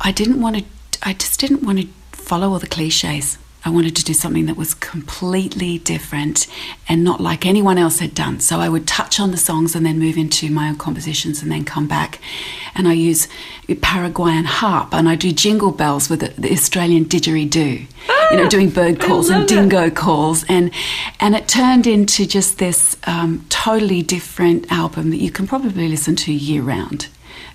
[0.01, 0.65] I didn't want to,
[1.03, 3.37] I just didn't want to follow all the cliches.
[3.67, 6.47] I wanted to do something that was completely different
[6.87, 8.39] and not like anyone else had done.
[8.39, 11.51] So I would touch on the songs and then move into my own compositions and
[11.51, 12.21] then come back.
[12.75, 13.27] And I use
[13.81, 18.69] Paraguayan harp and I do jingle bells with the, Australian didgeridoo, ah, you know, doing
[18.69, 20.45] bird calls and dingo calls.
[20.47, 20.71] And,
[21.19, 26.15] and it turned into just this um, totally different album that you can probably listen
[26.15, 27.09] to year round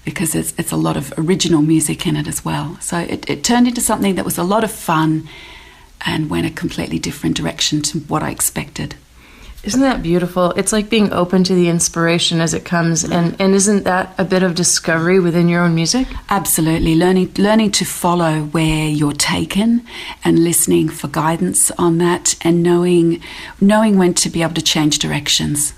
[0.04, 2.76] because it's, it's a lot of original music in it as well.
[2.82, 5.26] So it, it turned into something that was a lot of fun
[6.04, 8.94] and went a completely different direction to what I expected.
[9.64, 10.50] Isn't that beautiful?
[10.52, 14.24] It's like being open to the inspiration as it comes, and, and isn't that a
[14.24, 16.08] bit of discovery within your own music?
[16.28, 19.86] Absolutely, learning learning to follow where you're taken,
[20.24, 23.22] and listening for guidance on that, and knowing
[23.60, 25.74] knowing when to be able to change directions.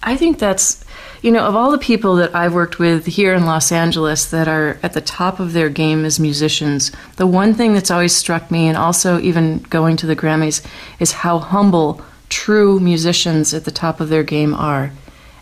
[0.00, 0.84] I think that's,
[1.24, 4.46] you know, of all the people that I've worked with here in Los Angeles that
[4.46, 8.50] are at the top of their game as musicians, the one thing that's always struck
[8.50, 10.62] me, and also even going to the Grammys,
[11.00, 14.92] is how humble true musicians at the top of their game are.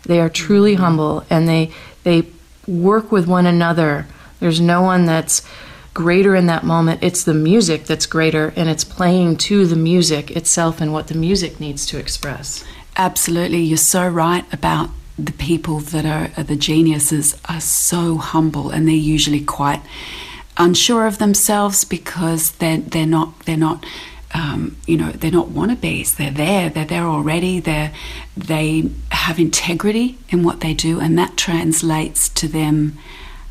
[0.03, 0.83] They are truly mm-hmm.
[0.83, 1.69] humble and they
[2.03, 2.27] they
[2.65, 4.07] work with one another.
[4.39, 5.41] There's no one that's
[5.93, 7.03] greater in that moment.
[7.03, 11.15] It's the music that's greater and it's playing to the music itself and what the
[11.15, 12.63] music needs to express.
[12.95, 13.63] Absolutely.
[13.63, 18.87] You're so right about the people that are, are the geniuses are so humble and
[18.87, 19.81] they're usually quite
[20.57, 23.83] unsure of themselves because they're they're not they're not
[24.33, 26.15] um, you know, they're not wannabes.
[26.15, 26.69] They're there.
[26.69, 27.59] They're there already.
[27.59, 27.91] They
[28.35, 32.97] they have integrity in what they do, and that translates to them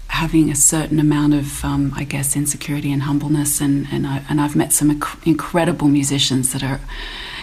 [0.09, 3.61] having a certain amount of, um, I guess, insecurity and humbleness.
[3.61, 6.81] And and, I, and I've met some inc- incredible musicians that are,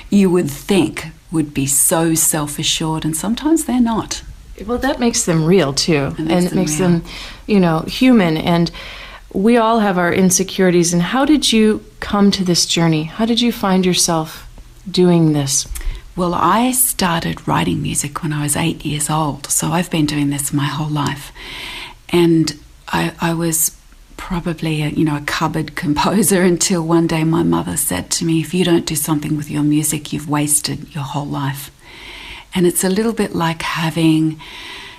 [0.10, 4.24] you would think would be so self assured, and sometimes they're not.
[4.66, 6.90] Well, that makes them real too, and, and it makes real.
[6.90, 7.04] them,
[7.48, 8.72] you know, human and
[9.34, 10.94] we all have our insecurities.
[10.94, 13.04] And how did you come to this journey?
[13.04, 14.48] How did you find yourself
[14.90, 15.68] doing this?
[16.16, 20.30] Well, I started writing music when I was eight years old, so I've been doing
[20.30, 21.32] this my whole life.
[22.10, 22.60] And
[22.90, 23.79] I, I was
[24.20, 28.42] probably a, you know a cupboard composer until one day my mother said to me,
[28.42, 31.72] "If you don't do something with your music, you've wasted your whole life."
[32.54, 34.40] And it's a little bit like having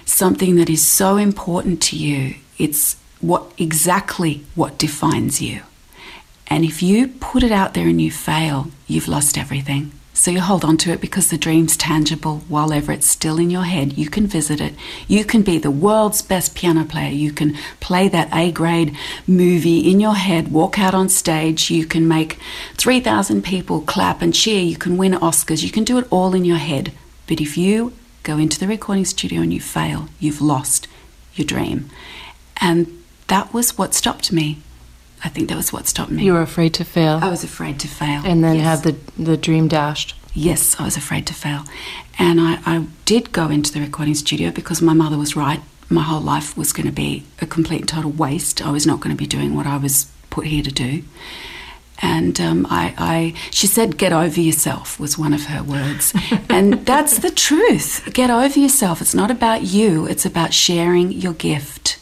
[0.05, 2.37] something that is so important to you.
[2.59, 5.63] It's what exactly what defines you.
[6.47, 9.93] And if you put it out there and you fail, you've lost everything.
[10.13, 13.49] So you hold on to it because the dream's tangible while ever it's still in
[13.49, 13.97] your head.
[13.97, 14.75] You can visit it.
[15.09, 17.11] You can be the world's best piano player.
[17.11, 18.97] You can play that A grade
[19.27, 21.71] movie in your head, walk out on stage.
[21.71, 22.39] You can make
[22.77, 24.63] 3,000 people clap and cheer.
[24.63, 25.63] You can win Oscars.
[25.63, 26.93] You can do it all in your head.
[27.27, 30.87] But if you go into the recording studio and you fail, you've lost
[31.35, 31.89] your dream.
[32.61, 34.59] And that was what stopped me.
[35.23, 36.25] I think that was what stopped me.
[36.25, 37.19] You were afraid to fail.
[37.23, 38.23] I was afraid to fail.
[38.25, 38.65] And then yes.
[38.65, 40.15] have the, the dream dashed.
[40.33, 41.65] Yes, I was afraid to fail.
[42.19, 45.61] And I, I did go into the recording studio because my mother was right.
[45.89, 48.65] My whole life was going to be a complete and total waste.
[48.65, 51.03] I was not going to be doing what I was put here to do.
[52.03, 56.15] And um, I, I, she said, "Get over yourself" was one of her words,
[56.49, 58.09] and that's the truth.
[58.15, 59.03] Get over yourself.
[59.03, 60.07] It's not about you.
[60.07, 62.00] It's about sharing your gift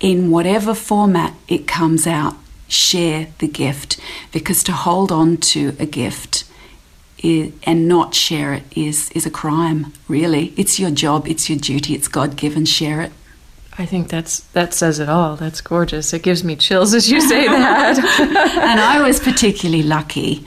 [0.00, 2.34] in whatever format it comes out,
[2.68, 3.98] share the gift
[4.32, 6.44] because to hold on to a gift
[7.22, 9.92] is, and not share it is is a crime.
[10.08, 12.64] Really, it's your job, it's your duty, it's God given.
[12.64, 13.12] Share it.
[13.76, 15.36] I think that's that says it all.
[15.36, 16.12] That's gorgeous.
[16.12, 17.98] It gives me chills as you say that.
[18.62, 20.46] and I was particularly lucky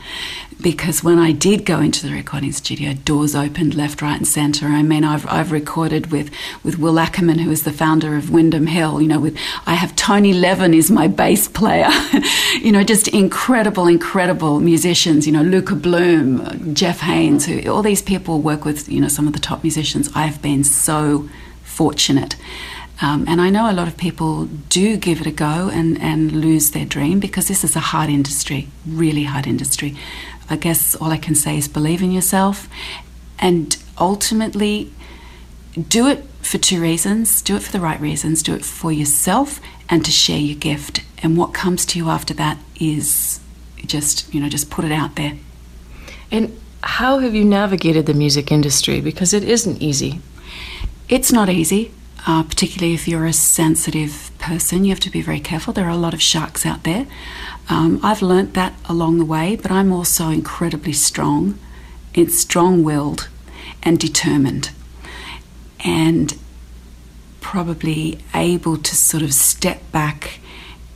[0.61, 4.67] because when I did go into the recording studio, doors opened left, right, and centre.
[4.67, 6.31] I mean, I've, I've recorded with,
[6.63, 9.01] with Will Ackerman, who is the founder of Windham Hill.
[9.01, 11.89] You know, with I have Tony Levin is my bass player.
[12.61, 15.27] you know, just incredible, incredible musicians.
[15.27, 18.89] You know, Luka Bloom, Jeff Haynes, who all these people work with.
[18.89, 20.09] You know, some of the top musicians.
[20.15, 21.29] I have been so
[21.63, 22.35] fortunate.
[22.99, 26.31] Um, and I know a lot of people do give it a go and, and
[26.31, 29.95] lose their dream because this is a hard industry, really hard industry.
[30.49, 32.67] I guess all I can say is believe in yourself
[33.39, 34.91] and ultimately
[35.89, 39.59] do it for two reasons do it for the right reasons, do it for yourself
[39.89, 41.01] and to share your gift.
[41.21, 43.39] And what comes to you after that is
[43.85, 45.33] just, you know, just put it out there.
[46.31, 49.01] And how have you navigated the music industry?
[49.01, 50.21] Because it isn't easy.
[51.09, 51.91] It's not easy,
[52.25, 54.85] uh, particularly if you're a sensitive person.
[54.85, 55.73] You have to be very careful.
[55.73, 57.07] There are a lot of sharks out there.
[57.69, 61.59] Um, I've learnt that along the way, but I'm also incredibly strong,
[62.13, 63.27] it's strong-willed,
[63.83, 64.71] and determined,
[65.83, 66.37] and
[67.41, 70.39] probably able to sort of step back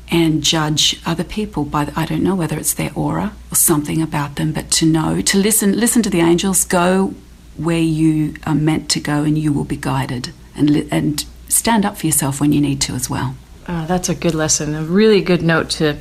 [0.09, 4.01] and judge other people by the, I don't know whether it's their aura or something
[4.01, 7.13] about them, but to know to listen listen to the angels, go
[7.57, 11.97] where you are meant to go, and you will be guided, and and stand up
[11.97, 13.36] for yourself when you need to as well.
[13.67, 15.97] Oh, that's a good lesson, a really good note to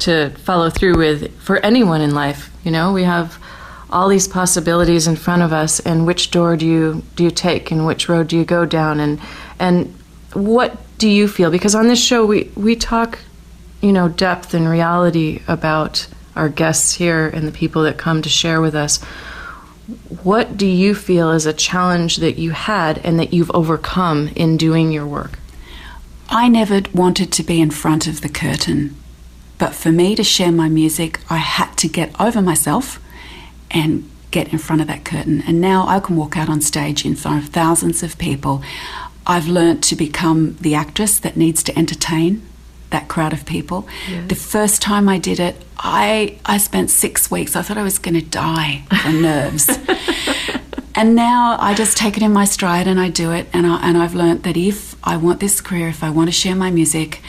[0.00, 2.50] to follow through with for anyone in life.
[2.64, 3.38] You know, we have
[3.90, 7.70] all these possibilities in front of us, and which door do you do you take,
[7.70, 9.20] and which road do you go down, and
[9.58, 9.94] and
[10.32, 11.50] what do you feel?
[11.50, 13.18] Because on this show, we we talk,
[13.80, 18.28] you know, depth and reality about our guests here and the people that come to
[18.28, 19.00] share with us.
[20.22, 24.56] what do you feel is a challenge that you had and that you've overcome in
[24.56, 25.38] doing your work?
[26.28, 28.99] I never wanted to be in front of the curtain.
[29.60, 32.98] But for me to share my music, I had to get over myself
[33.70, 35.42] and get in front of that curtain.
[35.46, 38.62] And now I can walk out on stage in front of thousands of people.
[39.26, 42.40] I've learnt to become the actress that needs to entertain
[42.88, 43.86] that crowd of people.
[44.08, 44.28] Yes.
[44.28, 47.54] The first time I did it, I I spent six weeks.
[47.54, 49.68] I thought I was going to die from nerves.
[50.94, 53.46] and now I just take it in my stride and I do it.
[53.52, 56.32] And I, and I've learnt that if I want this career, if I want to
[56.32, 57.20] share my music,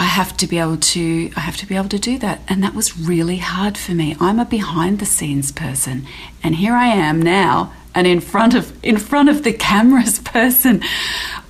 [0.00, 2.64] I have to be able to I have to be able to do that and
[2.64, 4.16] that was really hard for me.
[4.18, 6.06] I'm a behind the scenes person
[6.42, 10.82] and here I am now and in front of in front of the cameras person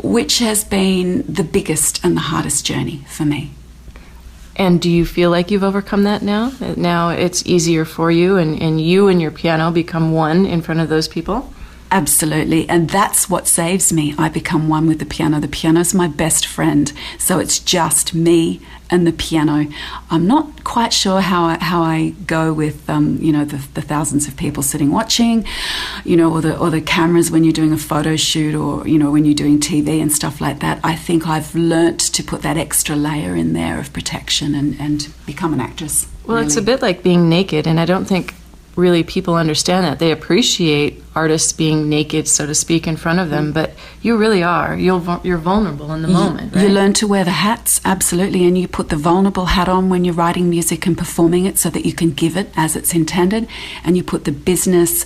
[0.03, 3.53] which has been the biggest and the hardest journey for me.
[4.57, 6.53] And do you feel like you've overcome that now?
[6.77, 10.81] Now it's easier for you and, and you and your piano become one in front
[10.81, 11.55] of those people?
[11.93, 12.69] Absolutely.
[12.69, 14.15] And that's what saves me.
[14.17, 15.41] I become one with the piano.
[15.41, 16.93] The piano's my best friend.
[17.19, 18.61] So it's just me
[18.91, 19.67] and the piano.
[20.09, 23.83] I'm not quite sure how I, how I go with, um, you know, the, the,
[23.83, 25.45] thousands of people sitting watching,
[26.05, 28.99] you know, or the, or the cameras when you're doing a photo shoot or, you
[28.99, 30.79] know, when you're doing TV and stuff like that.
[30.85, 35.09] I think I've learnt to put that extra layer in there of protection and, and
[35.27, 36.07] become an actress.
[36.27, 36.47] Well, really.
[36.47, 37.67] it's a bit like being naked.
[37.67, 38.35] And I don't think
[38.77, 39.99] really people understand that.
[39.99, 43.55] They appreciate artists being naked, so to speak, in front of them, mm.
[43.55, 44.77] but you really are.
[44.77, 46.55] You're, you're vulnerable in the you, moment.
[46.55, 46.63] Right?
[46.63, 50.05] You learn to wear the hats, absolutely, and you put the vulnerable hat on when
[50.05, 53.49] you're writing music and performing it so that you can give it as it's intended,
[53.85, 55.05] and you put the business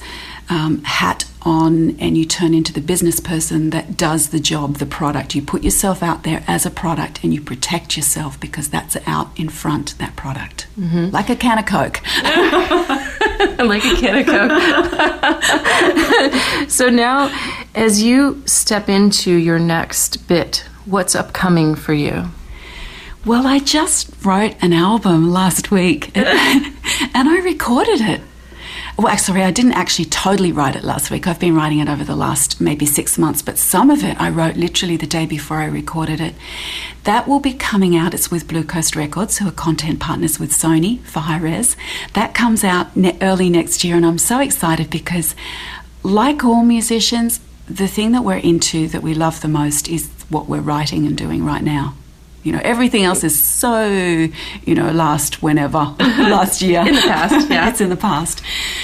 [0.48, 4.86] um, hat on and you turn into the business person that does the job, the
[4.86, 5.34] product.
[5.34, 9.28] You put yourself out there as a product and you protect yourself because that's out
[9.38, 10.66] in front, that product.
[10.78, 11.10] Mm-hmm.
[11.10, 12.00] Like a can of Coke.
[13.58, 14.26] like a can of
[16.62, 16.68] Coke.
[16.70, 17.30] so now,
[17.74, 22.30] as you step into your next bit, what's upcoming for you?
[23.26, 26.28] Well, I just wrote an album last week and
[27.14, 28.20] I recorded it
[28.96, 31.26] well, sorry, I didn't actually totally write it last week.
[31.26, 34.30] I've been writing it over the last maybe six months, but some of it I
[34.30, 36.34] wrote literally the day before I recorded it.
[37.02, 38.14] That will be coming out.
[38.14, 41.76] It's with Blue Coast Records, who are content partners with Sony for high res.
[42.12, 45.34] That comes out ne- early next year, and I'm so excited because,
[46.04, 50.48] like all musicians, the thing that we're into that we love the most is what
[50.48, 51.94] we're writing and doing right now.
[52.44, 56.80] You know, everything else is so, you know, last whenever, last year.
[56.80, 57.70] in the past, yeah.
[57.70, 58.42] it's in the past.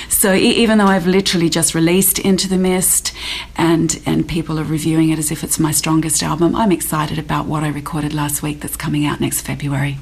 [0.08, 3.12] So even though I've literally just released Into the Mist
[3.56, 7.46] and, and people are reviewing it as if it's my strongest album, I'm excited about
[7.46, 9.98] what I recorded last week that's coming out next February.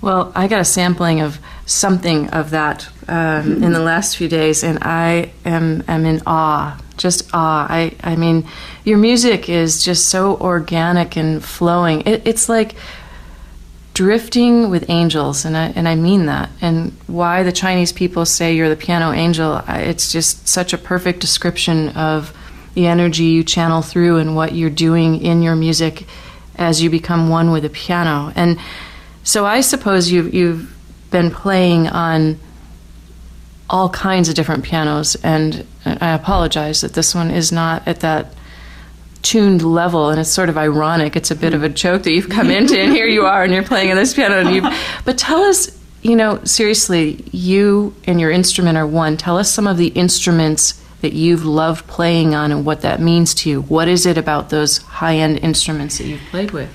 [0.00, 4.64] Well, I got a sampling of something of that um, in the last few days,
[4.64, 7.66] and I am, am in awe just awe.
[7.68, 8.46] I, I mean,
[8.84, 12.02] your music is just so organic and flowing.
[12.02, 12.74] It, it's like
[13.94, 16.50] drifting with angels, and I, and I mean that.
[16.60, 21.20] And why the Chinese people say you're the piano angel, it's just such a perfect
[21.20, 22.36] description of
[22.74, 26.06] the energy you channel through and what you're doing in your music
[26.56, 28.32] as you become one with the piano.
[28.34, 28.58] And
[29.24, 30.74] so I suppose you've, you've
[31.10, 32.38] been playing on
[33.72, 38.34] all kinds of different pianos, and I apologize that this one is not at that
[39.22, 41.16] tuned level, and it's sort of ironic.
[41.16, 43.52] It's a bit of a joke that you've come into, and here you are, and
[43.52, 44.40] you're playing on this piano.
[44.40, 44.62] And you,
[45.06, 49.16] but tell us, you know, seriously, you and your instrument are one.
[49.16, 53.34] Tell us some of the instruments that you've loved playing on and what that means
[53.34, 53.62] to you.
[53.62, 56.70] What is it about those high end instruments that you've played with?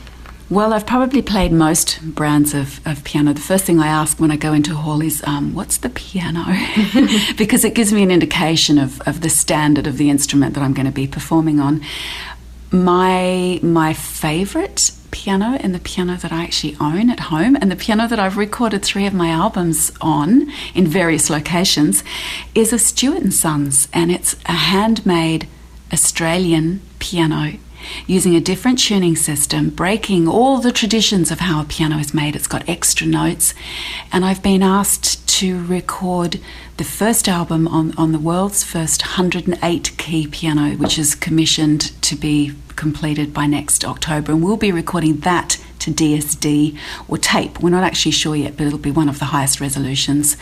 [0.50, 3.34] Well, I've probably played most brands of, of piano.
[3.34, 5.89] The first thing I ask when I go into a hall is, um, what's the
[5.89, 6.45] piano?
[7.38, 10.74] because it gives me an indication of, of the standard of the instrument that I'm
[10.74, 11.82] going to be performing on.
[12.72, 17.76] My, my favourite piano and the piano that I actually own at home and the
[17.76, 22.06] piano that I've recorded three of my albums on in various locations
[22.56, 25.48] is a Stuart and Sons and it's a handmade
[25.91, 27.54] Australian piano
[28.06, 32.36] using a different tuning system, breaking all the traditions of how a piano is made.
[32.36, 33.54] It's got extra notes.
[34.12, 36.40] And I've been asked to record
[36.78, 42.16] the first album on, on the world's first 108 key piano, which is commissioned to
[42.16, 44.32] be completed by next October.
[44.32, 47.60] And we'll be recording that to DSD or tape.
[47.60, 50.38] We're not actually sure yet, but it'll be one of the highest resolutions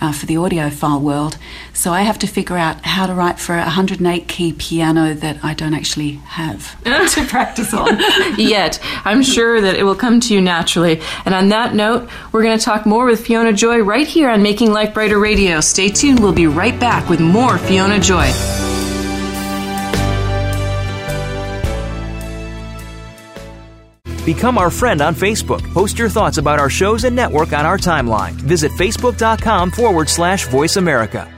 [0.00, 1.38] uh, for the audiophile world.
[1.72, 5.42] So I have to figure out how to write for a 108 key piano that
[5.42, 6.82] I don't actually have
[7.14, 7.98] to practice on.
[8.38, 8.78] Yet.
[9.04, 11.00] I'm sure that it will come to you naturally.
[11.24, 14.42] And on that note, we're going to talk more with Fiona Joy right here on
[14.42, 15.60] Making Life Brighter Radio.
[15.76, 16.20] Stay tuned.
[16.20, 18.32] We'll be right back with more Fiona Joy.
[24.24, 25.62] Become our friend on Facebook.
[25.74, 28.32] Post your thoughts about our shows and network on our timeline.
[28.32, 31.35] Visit facebook.com forward slash voice America.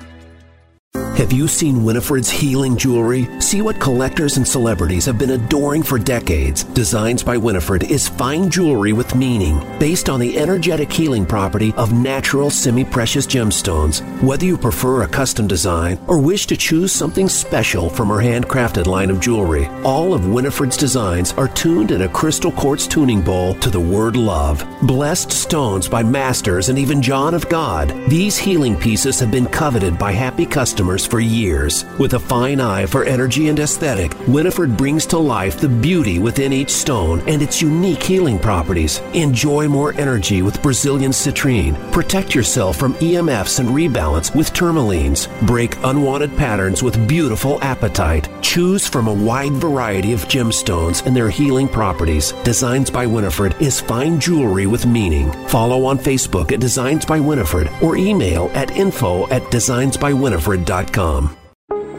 [1.19, 3.29] Have you seen Winifred's healing jewelry?
[3.41, 6.63] See what collectors and celebrities have been adoring for decades.
[6.63, 11.93] Designs by Winifred is fine jewelry with meaning, based on the energetic healing property of
[11.93, 14.01] natural semi precious gemstones.
[14.23, 18.87] Whether you prefer a custom design or wish to choose something special from her handcrafted
[18.87, 23.55] line of jewelry, all of Winifred's designs are tuned in a crystal quartz tuning bowl
[23.55, 24.65] to the word love.
[24.83, 29.99] Blessed stones by masters and even John of God, these healing pieces have been coveted
[29.99, 31.85] by happy customers for years.
[31.99, 36.53] With a fine eye for energy and aesthetic, Winifred brings to life the beauty within
[36.53, 38.99] each stone and its unique healing properties.
[39.15, 41.75] Enjoy more energy with Brazilian citrine.
[41.93, 45.29] Protect yourself from EMFs and rebalance with tourmalines.
[45.47, 48.29] Break unwanted patterns with beautiful apatite.
[48.43, 52.33] Choose from a wide variety of gemstones and their healing properties.
[52.45, 55.33] Designs by Winifred is fine jewelry with meaning.
[55.49, 60.98] Follow on Facebook at Designs by Winifred or email at info at designsbywinifred.com.
[60.99, 61.38] Cardinals.com.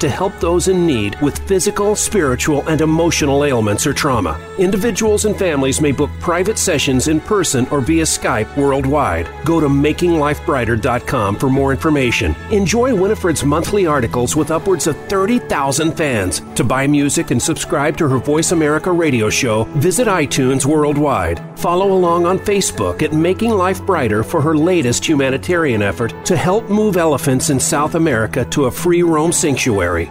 [0.00, 4.40] to help those in need with physical, spiritual, and emotional ailments or trauma.
[4.58, 9.28] Individuals and families may book private sessions in person or via Skype worldwide.
[9.44, 12.34] Go to makinglifebrighter.com for more information.
[12.50, 16.40] Enjoy Winifred's monthly articles with upwards of 30,000 fans.
[16.56, 21.49] To buy music and subscribe to her Voice America radio show, visit iTunes worldwide.
[21.60, 26.70] Follow along on Facebook at Making Life Brighter for her latest humanitarian effort to help
[26.70, 30.10] move elephants in South America to a free roam sanctuary.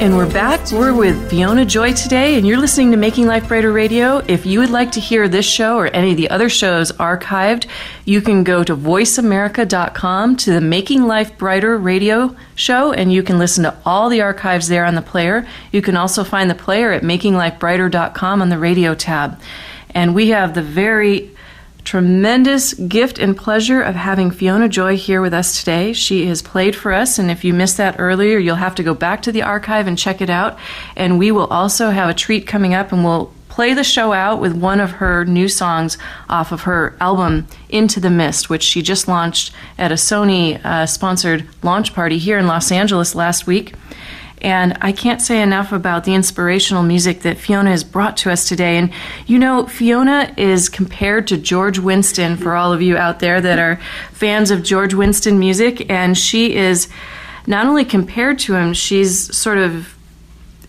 [0.00, 0.72] And we're back.
[0.72, 4.16] We're with Fiona Joy today, and you're listening to Making Life Brighter Radio.
[4.26, 7.66] If you would like to hear this show or any of the other shows archived,
[8.06, 13.38] you can go to voiceamerica.com to the Making Life Brighter radio show, and you can
[13.38, 15.46] listen to all the archives there on the player.
[15.70, 19.38] You can also find the player at makinglifebrighter.com on the radio tab.
[19.90, 21.30] And we have the very
[21.84, 25.92] tremendous gift and pleasure of having Fiona Joy here with us today.
[25.92, 28.94] She has played for us, and if you missed that earlier, you'll have to go
[28.94, 30.58] back to the archive and check it out.
[30.96, 34.40] And we will also have a treat coming up, and we'll play the show out
[34.40, 38.80] with one of her new songs off of her album Into the Mist, which she
[38.80, 43.74] just launched at a Sony uh, sponsored launch party here in Los Angeles last week.
[44.42, 48.48] And I can't say enough about the inspirational music that Fiona has brought to us
[48.48, 48.78] today.
[48.78, 48.90] And
[49.26, 53.58] you know, Fiona is compared to George Winston for all of you out there that
[53.58, 53.80] are
[54.12, 55.90] fans of George Winston music.
[55.90, 56.88] And she is
[57.46, 59.94] not only compared to him, she's sort of,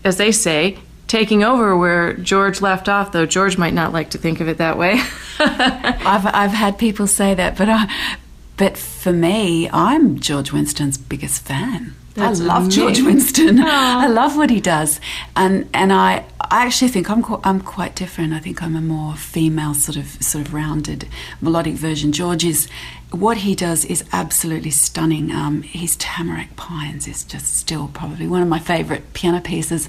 [0.04, 4.18] as they say, taking over where George left off, though George might not like to
[4.18, 5.00] think of it that way.
[5.38, 8.16] I've, I've had people say that, but, I,
[8.56, 11.94] but for me, I'm George Winston's biggest fan.
[12.14, 12.82] That's I love amazing.
[12.82, 13.60] George Winston.
[13.60, 15.00] I love what he does,
[15.36, 18.32] and and I I actually think I'm I'm quite different.
[18.32, 21.08] I think I'm a more female sort of sort of rounded
[21.40, 22.12] melodic version.
[22.12, 22.68] George is
[23.10, 25.30] what he does is absolutely stunning.
[25.30, 29.88] Um, his Tamarack Pines is just still probably one of my favourite piano pieces.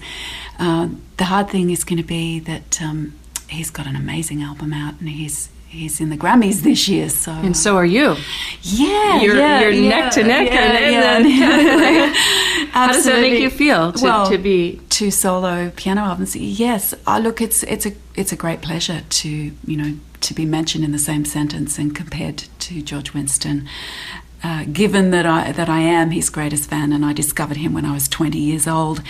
[0.60, 3.14] Uh, the hard thing is going to be that um,
[3.50, 7.10] he's got an amazing album out, and he's he's in the Grammys this year.
[7.10, 8.16] So and so are you.
[8.62, 10.52] Yeah, you're, yeah, you're yeah, neck to neck.
[10.52, 12.14] Yeah, and, yeah.
[12.72, 16.36] How does that make you feel to, well, to be two solo piano albums?
[16.36, 17.42] Yes, I look.
[17.42, 21.00] It's it's a it's a great pleasure to you know to be mentioned in the
[21.00, 23.68] same sentence and compared to George Winston.
[24.46, 27.86] Uh, given that I that I am his greatest fan, and I discovered him when
[27.86, 29.02] I was 20 years old,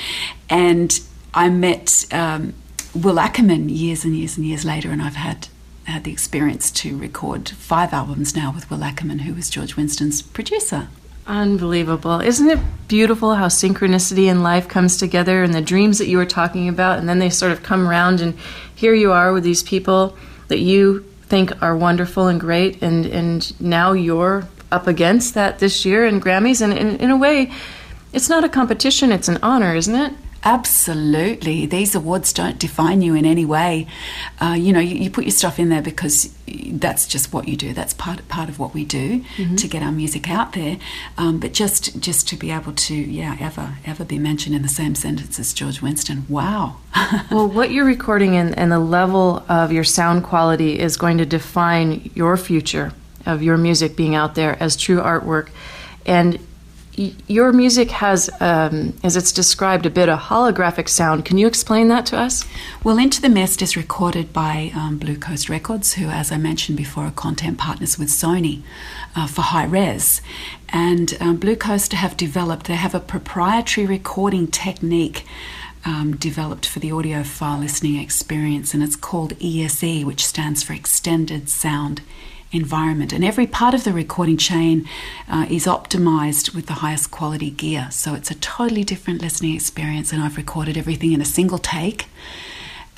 [0.47, 0.99] and
[1.34, 2.53] I met um,
[2.93, 5.47] Will Ackerman years and years and years later, and I've had
[5.86, 10.21] had the experience to record five albums now with Will Ackerman, who was George Winston's
[10.21, 10.88] producer.
[11.25, 12.19] Unbelievable.
[12.19, 16.25] Isn't it beautiful how synchronicity in life comes together and the dreams that you were
[16.25, 18.38] talking about, and then they sort of come around, and
[18.75, 20.17] here you are with these people
[20.49, 25.86] that you think are wonderful and great, and, and now you're up against that this
[25.86, 27.51] year in Grammys, and in, in a way,
[28.11, 30.13] it's not a competition, it's an honor, isn't it?
[30.46, 31.66] Absolutely.
[31.66, 33.88] These awards don't define you in any way.
[34.41, 37.56] Uh, you know, you, you, put your stuff in there because that's just what you
[37.56, 37.74] do.
[37.74, 39.56] That's part part of what we do mm-hmm.
[39.56, 40.78] to get our music out there.
[41.18, 44.68] Um, but just just to be able to, yeah, ever ever be mentioned in the
[44.68, 46.26] same sentence as George Winston.
[46.28, 46.78] Wow.
[47.32, 51.26] well, what you're recording and, and the level of your sound quality is going to
[51.26, 52.91] define your future
[53.26, 55.50] of your music being out there as true artwork.
[56.06, 56.38] And
[56.96, 61.26] your music has, um, as it's described, a bit of holographic sound.
[61.26, 62.46] Can you explain that to us?
[62.84, 66.78] Well, Into the Mist is recorded by um, Blue Coast Records, who, as I mentioned
[66.78, 68.62] before, are content partners with Sony
[69.16, 70.22] uh, for high res.
[70.70, 75.26] And um, Blue Coast have developed, they have a proprietary recording technique.
[75.86, 81.50] Um, developed for the audiophile listening experience, and it's called ESE, which stands for Extended
[81.50, 82.02] Sound
[82.54, 83.12] environment.
[83.12, 84.88] And every part of the recording chain
[85.28, 87.88] uh, is optimized with the highest quality gear.
[87.91, 90.14] So it's a totally different listening experience.
[90.14, 92.08] And I've recorded everything in a single take.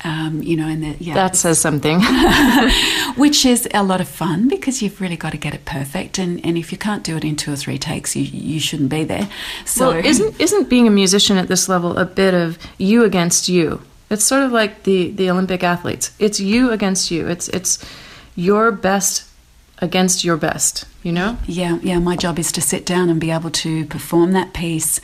[0.04, 2.00] Um, you know, and the, yeah, that says something,
[3.16, 6.44] which is a lot of fun because you've really got to get it perfect, and,
[6.44, 9.04] and if you can't do it in two or three takes, you you shouldn't be
[9.04, 9.28] there.
[9.64, 13.48] So, well, isn't isn't being a musician at this level a bit of you against
[13.48, 13.80] you?
[14.10, 16.12] It's sort of like the the Olympic athletes.
[16.18, 17.26] It's you against you.
[17.26, 17.82] It's it's
[18.36, 19.25] your best
[19.78, 21.38] against your best, you know?
[21.46, 21.98] Yeah, yeah.
[21.98, 25.00] My job is to sit down and be able to perform that piece,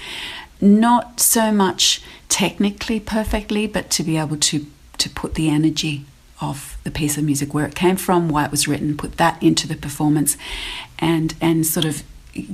[0.60, 4.66] not so much technically perfectly, but to be able to
[4.98, 6.04] to put the energy
[6.40, 9.42] of the piece of music where it came from, why it was written, put that
[9.42, 10.36] into the performance,
[10.98, 12.02] and and sort of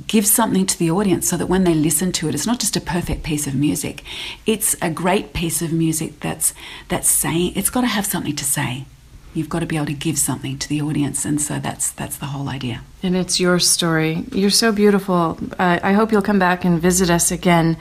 [0.07, 2.75] give something to the audience so that when they listen to it, it's not just
[2.75, 4.03] a perfect piece of music.
[4.45, 6.53] It's a great piece of music that's
[6.89, 8.85] that's saying it's got to have something to say
[9.33, 12.17] you've got to be able to give something to the audience and so that's that's
[12.17, 12.81] the whole idea.
[13.03, 14.25] And it's your story.
[14.31, 15.37] You're so beautiful.
[15.57, 17.77] Uh, i hope you'll come back and visit us again.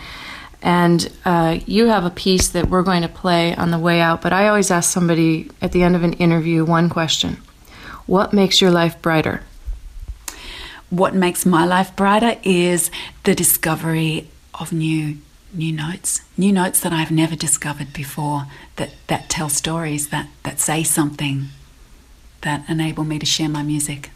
[0.61, 4.23] And uh, you have a piece that we're going to play on the way out
[4.23, 7.39] but i always ask somebody at the end of an interview one question.
[8.07, 9.43] What makes your life brighter?
[10.91, 12.91] What makes my life brighter is
[13.25, 14.29] the discovery
[14.59, 15.19] of new
[15.53, 18.47] new notes, new notes that I've never discovered before
[18.77, 21.47] that, that tell stories, that, that say something,
[22.43, 24.11] that enable me to share my music.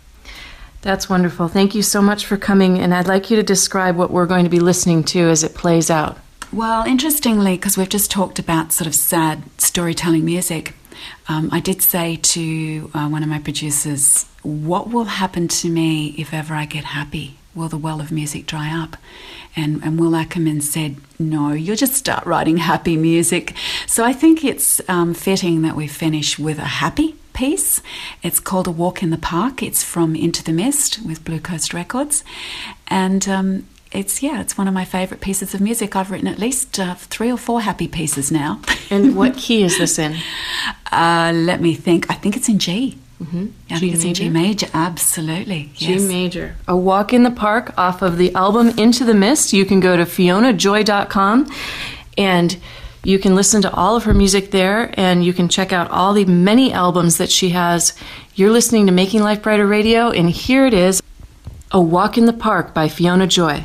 [0.82, 1.48] That's wonderful.
[1.48, 4.44] Thank you so much for coming, and I'd like you to describe what we're going
[4.44, 6.18] to be listening to as it plays out.
[6.52, 10.74] Well, interestingly, because we've just talked about sort of sad storytelling music,
[11.28, 16.14] um, I did say to uh, one of my producers, What will happen to me
[16.18, 17.38] if ever I get happy?
[17.54, 18.96] Will the well of music dry up?
[19.54, 23.54] And, and Will Ackerman said, No, you'll just start writing happy music.
[23.86, 27.82] So I think it's um, fitting that we finish with a happy piece.
[28.22, 29.62] It's called A Walk in the Park.
[29.62, 32.24] It's from Into the Mist with Blue Coast Records.
[32.88, 35.94] And um, it's, yeah, it's one of my favourite pieces of music.
[35.94, 38.60] I've written at least uh, three or four happy pieces now.
[38.90, 40.16] and what key is this in?
[40.94, 42.04] Uh, let me think.
[42.10, 42.98] I think it's in G.
[43.22, 43.46] Mm-hmm.
[43.70, 44.22] I think it's major?
[44.24, 45.70] in G major, absolutely.
[45.74, 46.56] G major.
[46.66, 49.52] A Walk in the Park off of the album Into the Mist.
[49.52, 51.50] You can go to fionajoy.com
[52.18, 52.58] and
[53.04, 56.12] you can listen to all of her music there and you can check out all
[56.12, 57.94] the many albums that she has.
[58.34, 61.02] You're listening to Making Life Brighter Radio, and here it is
[61.70, 63.64] A Walk in the Park by Fiona Joy.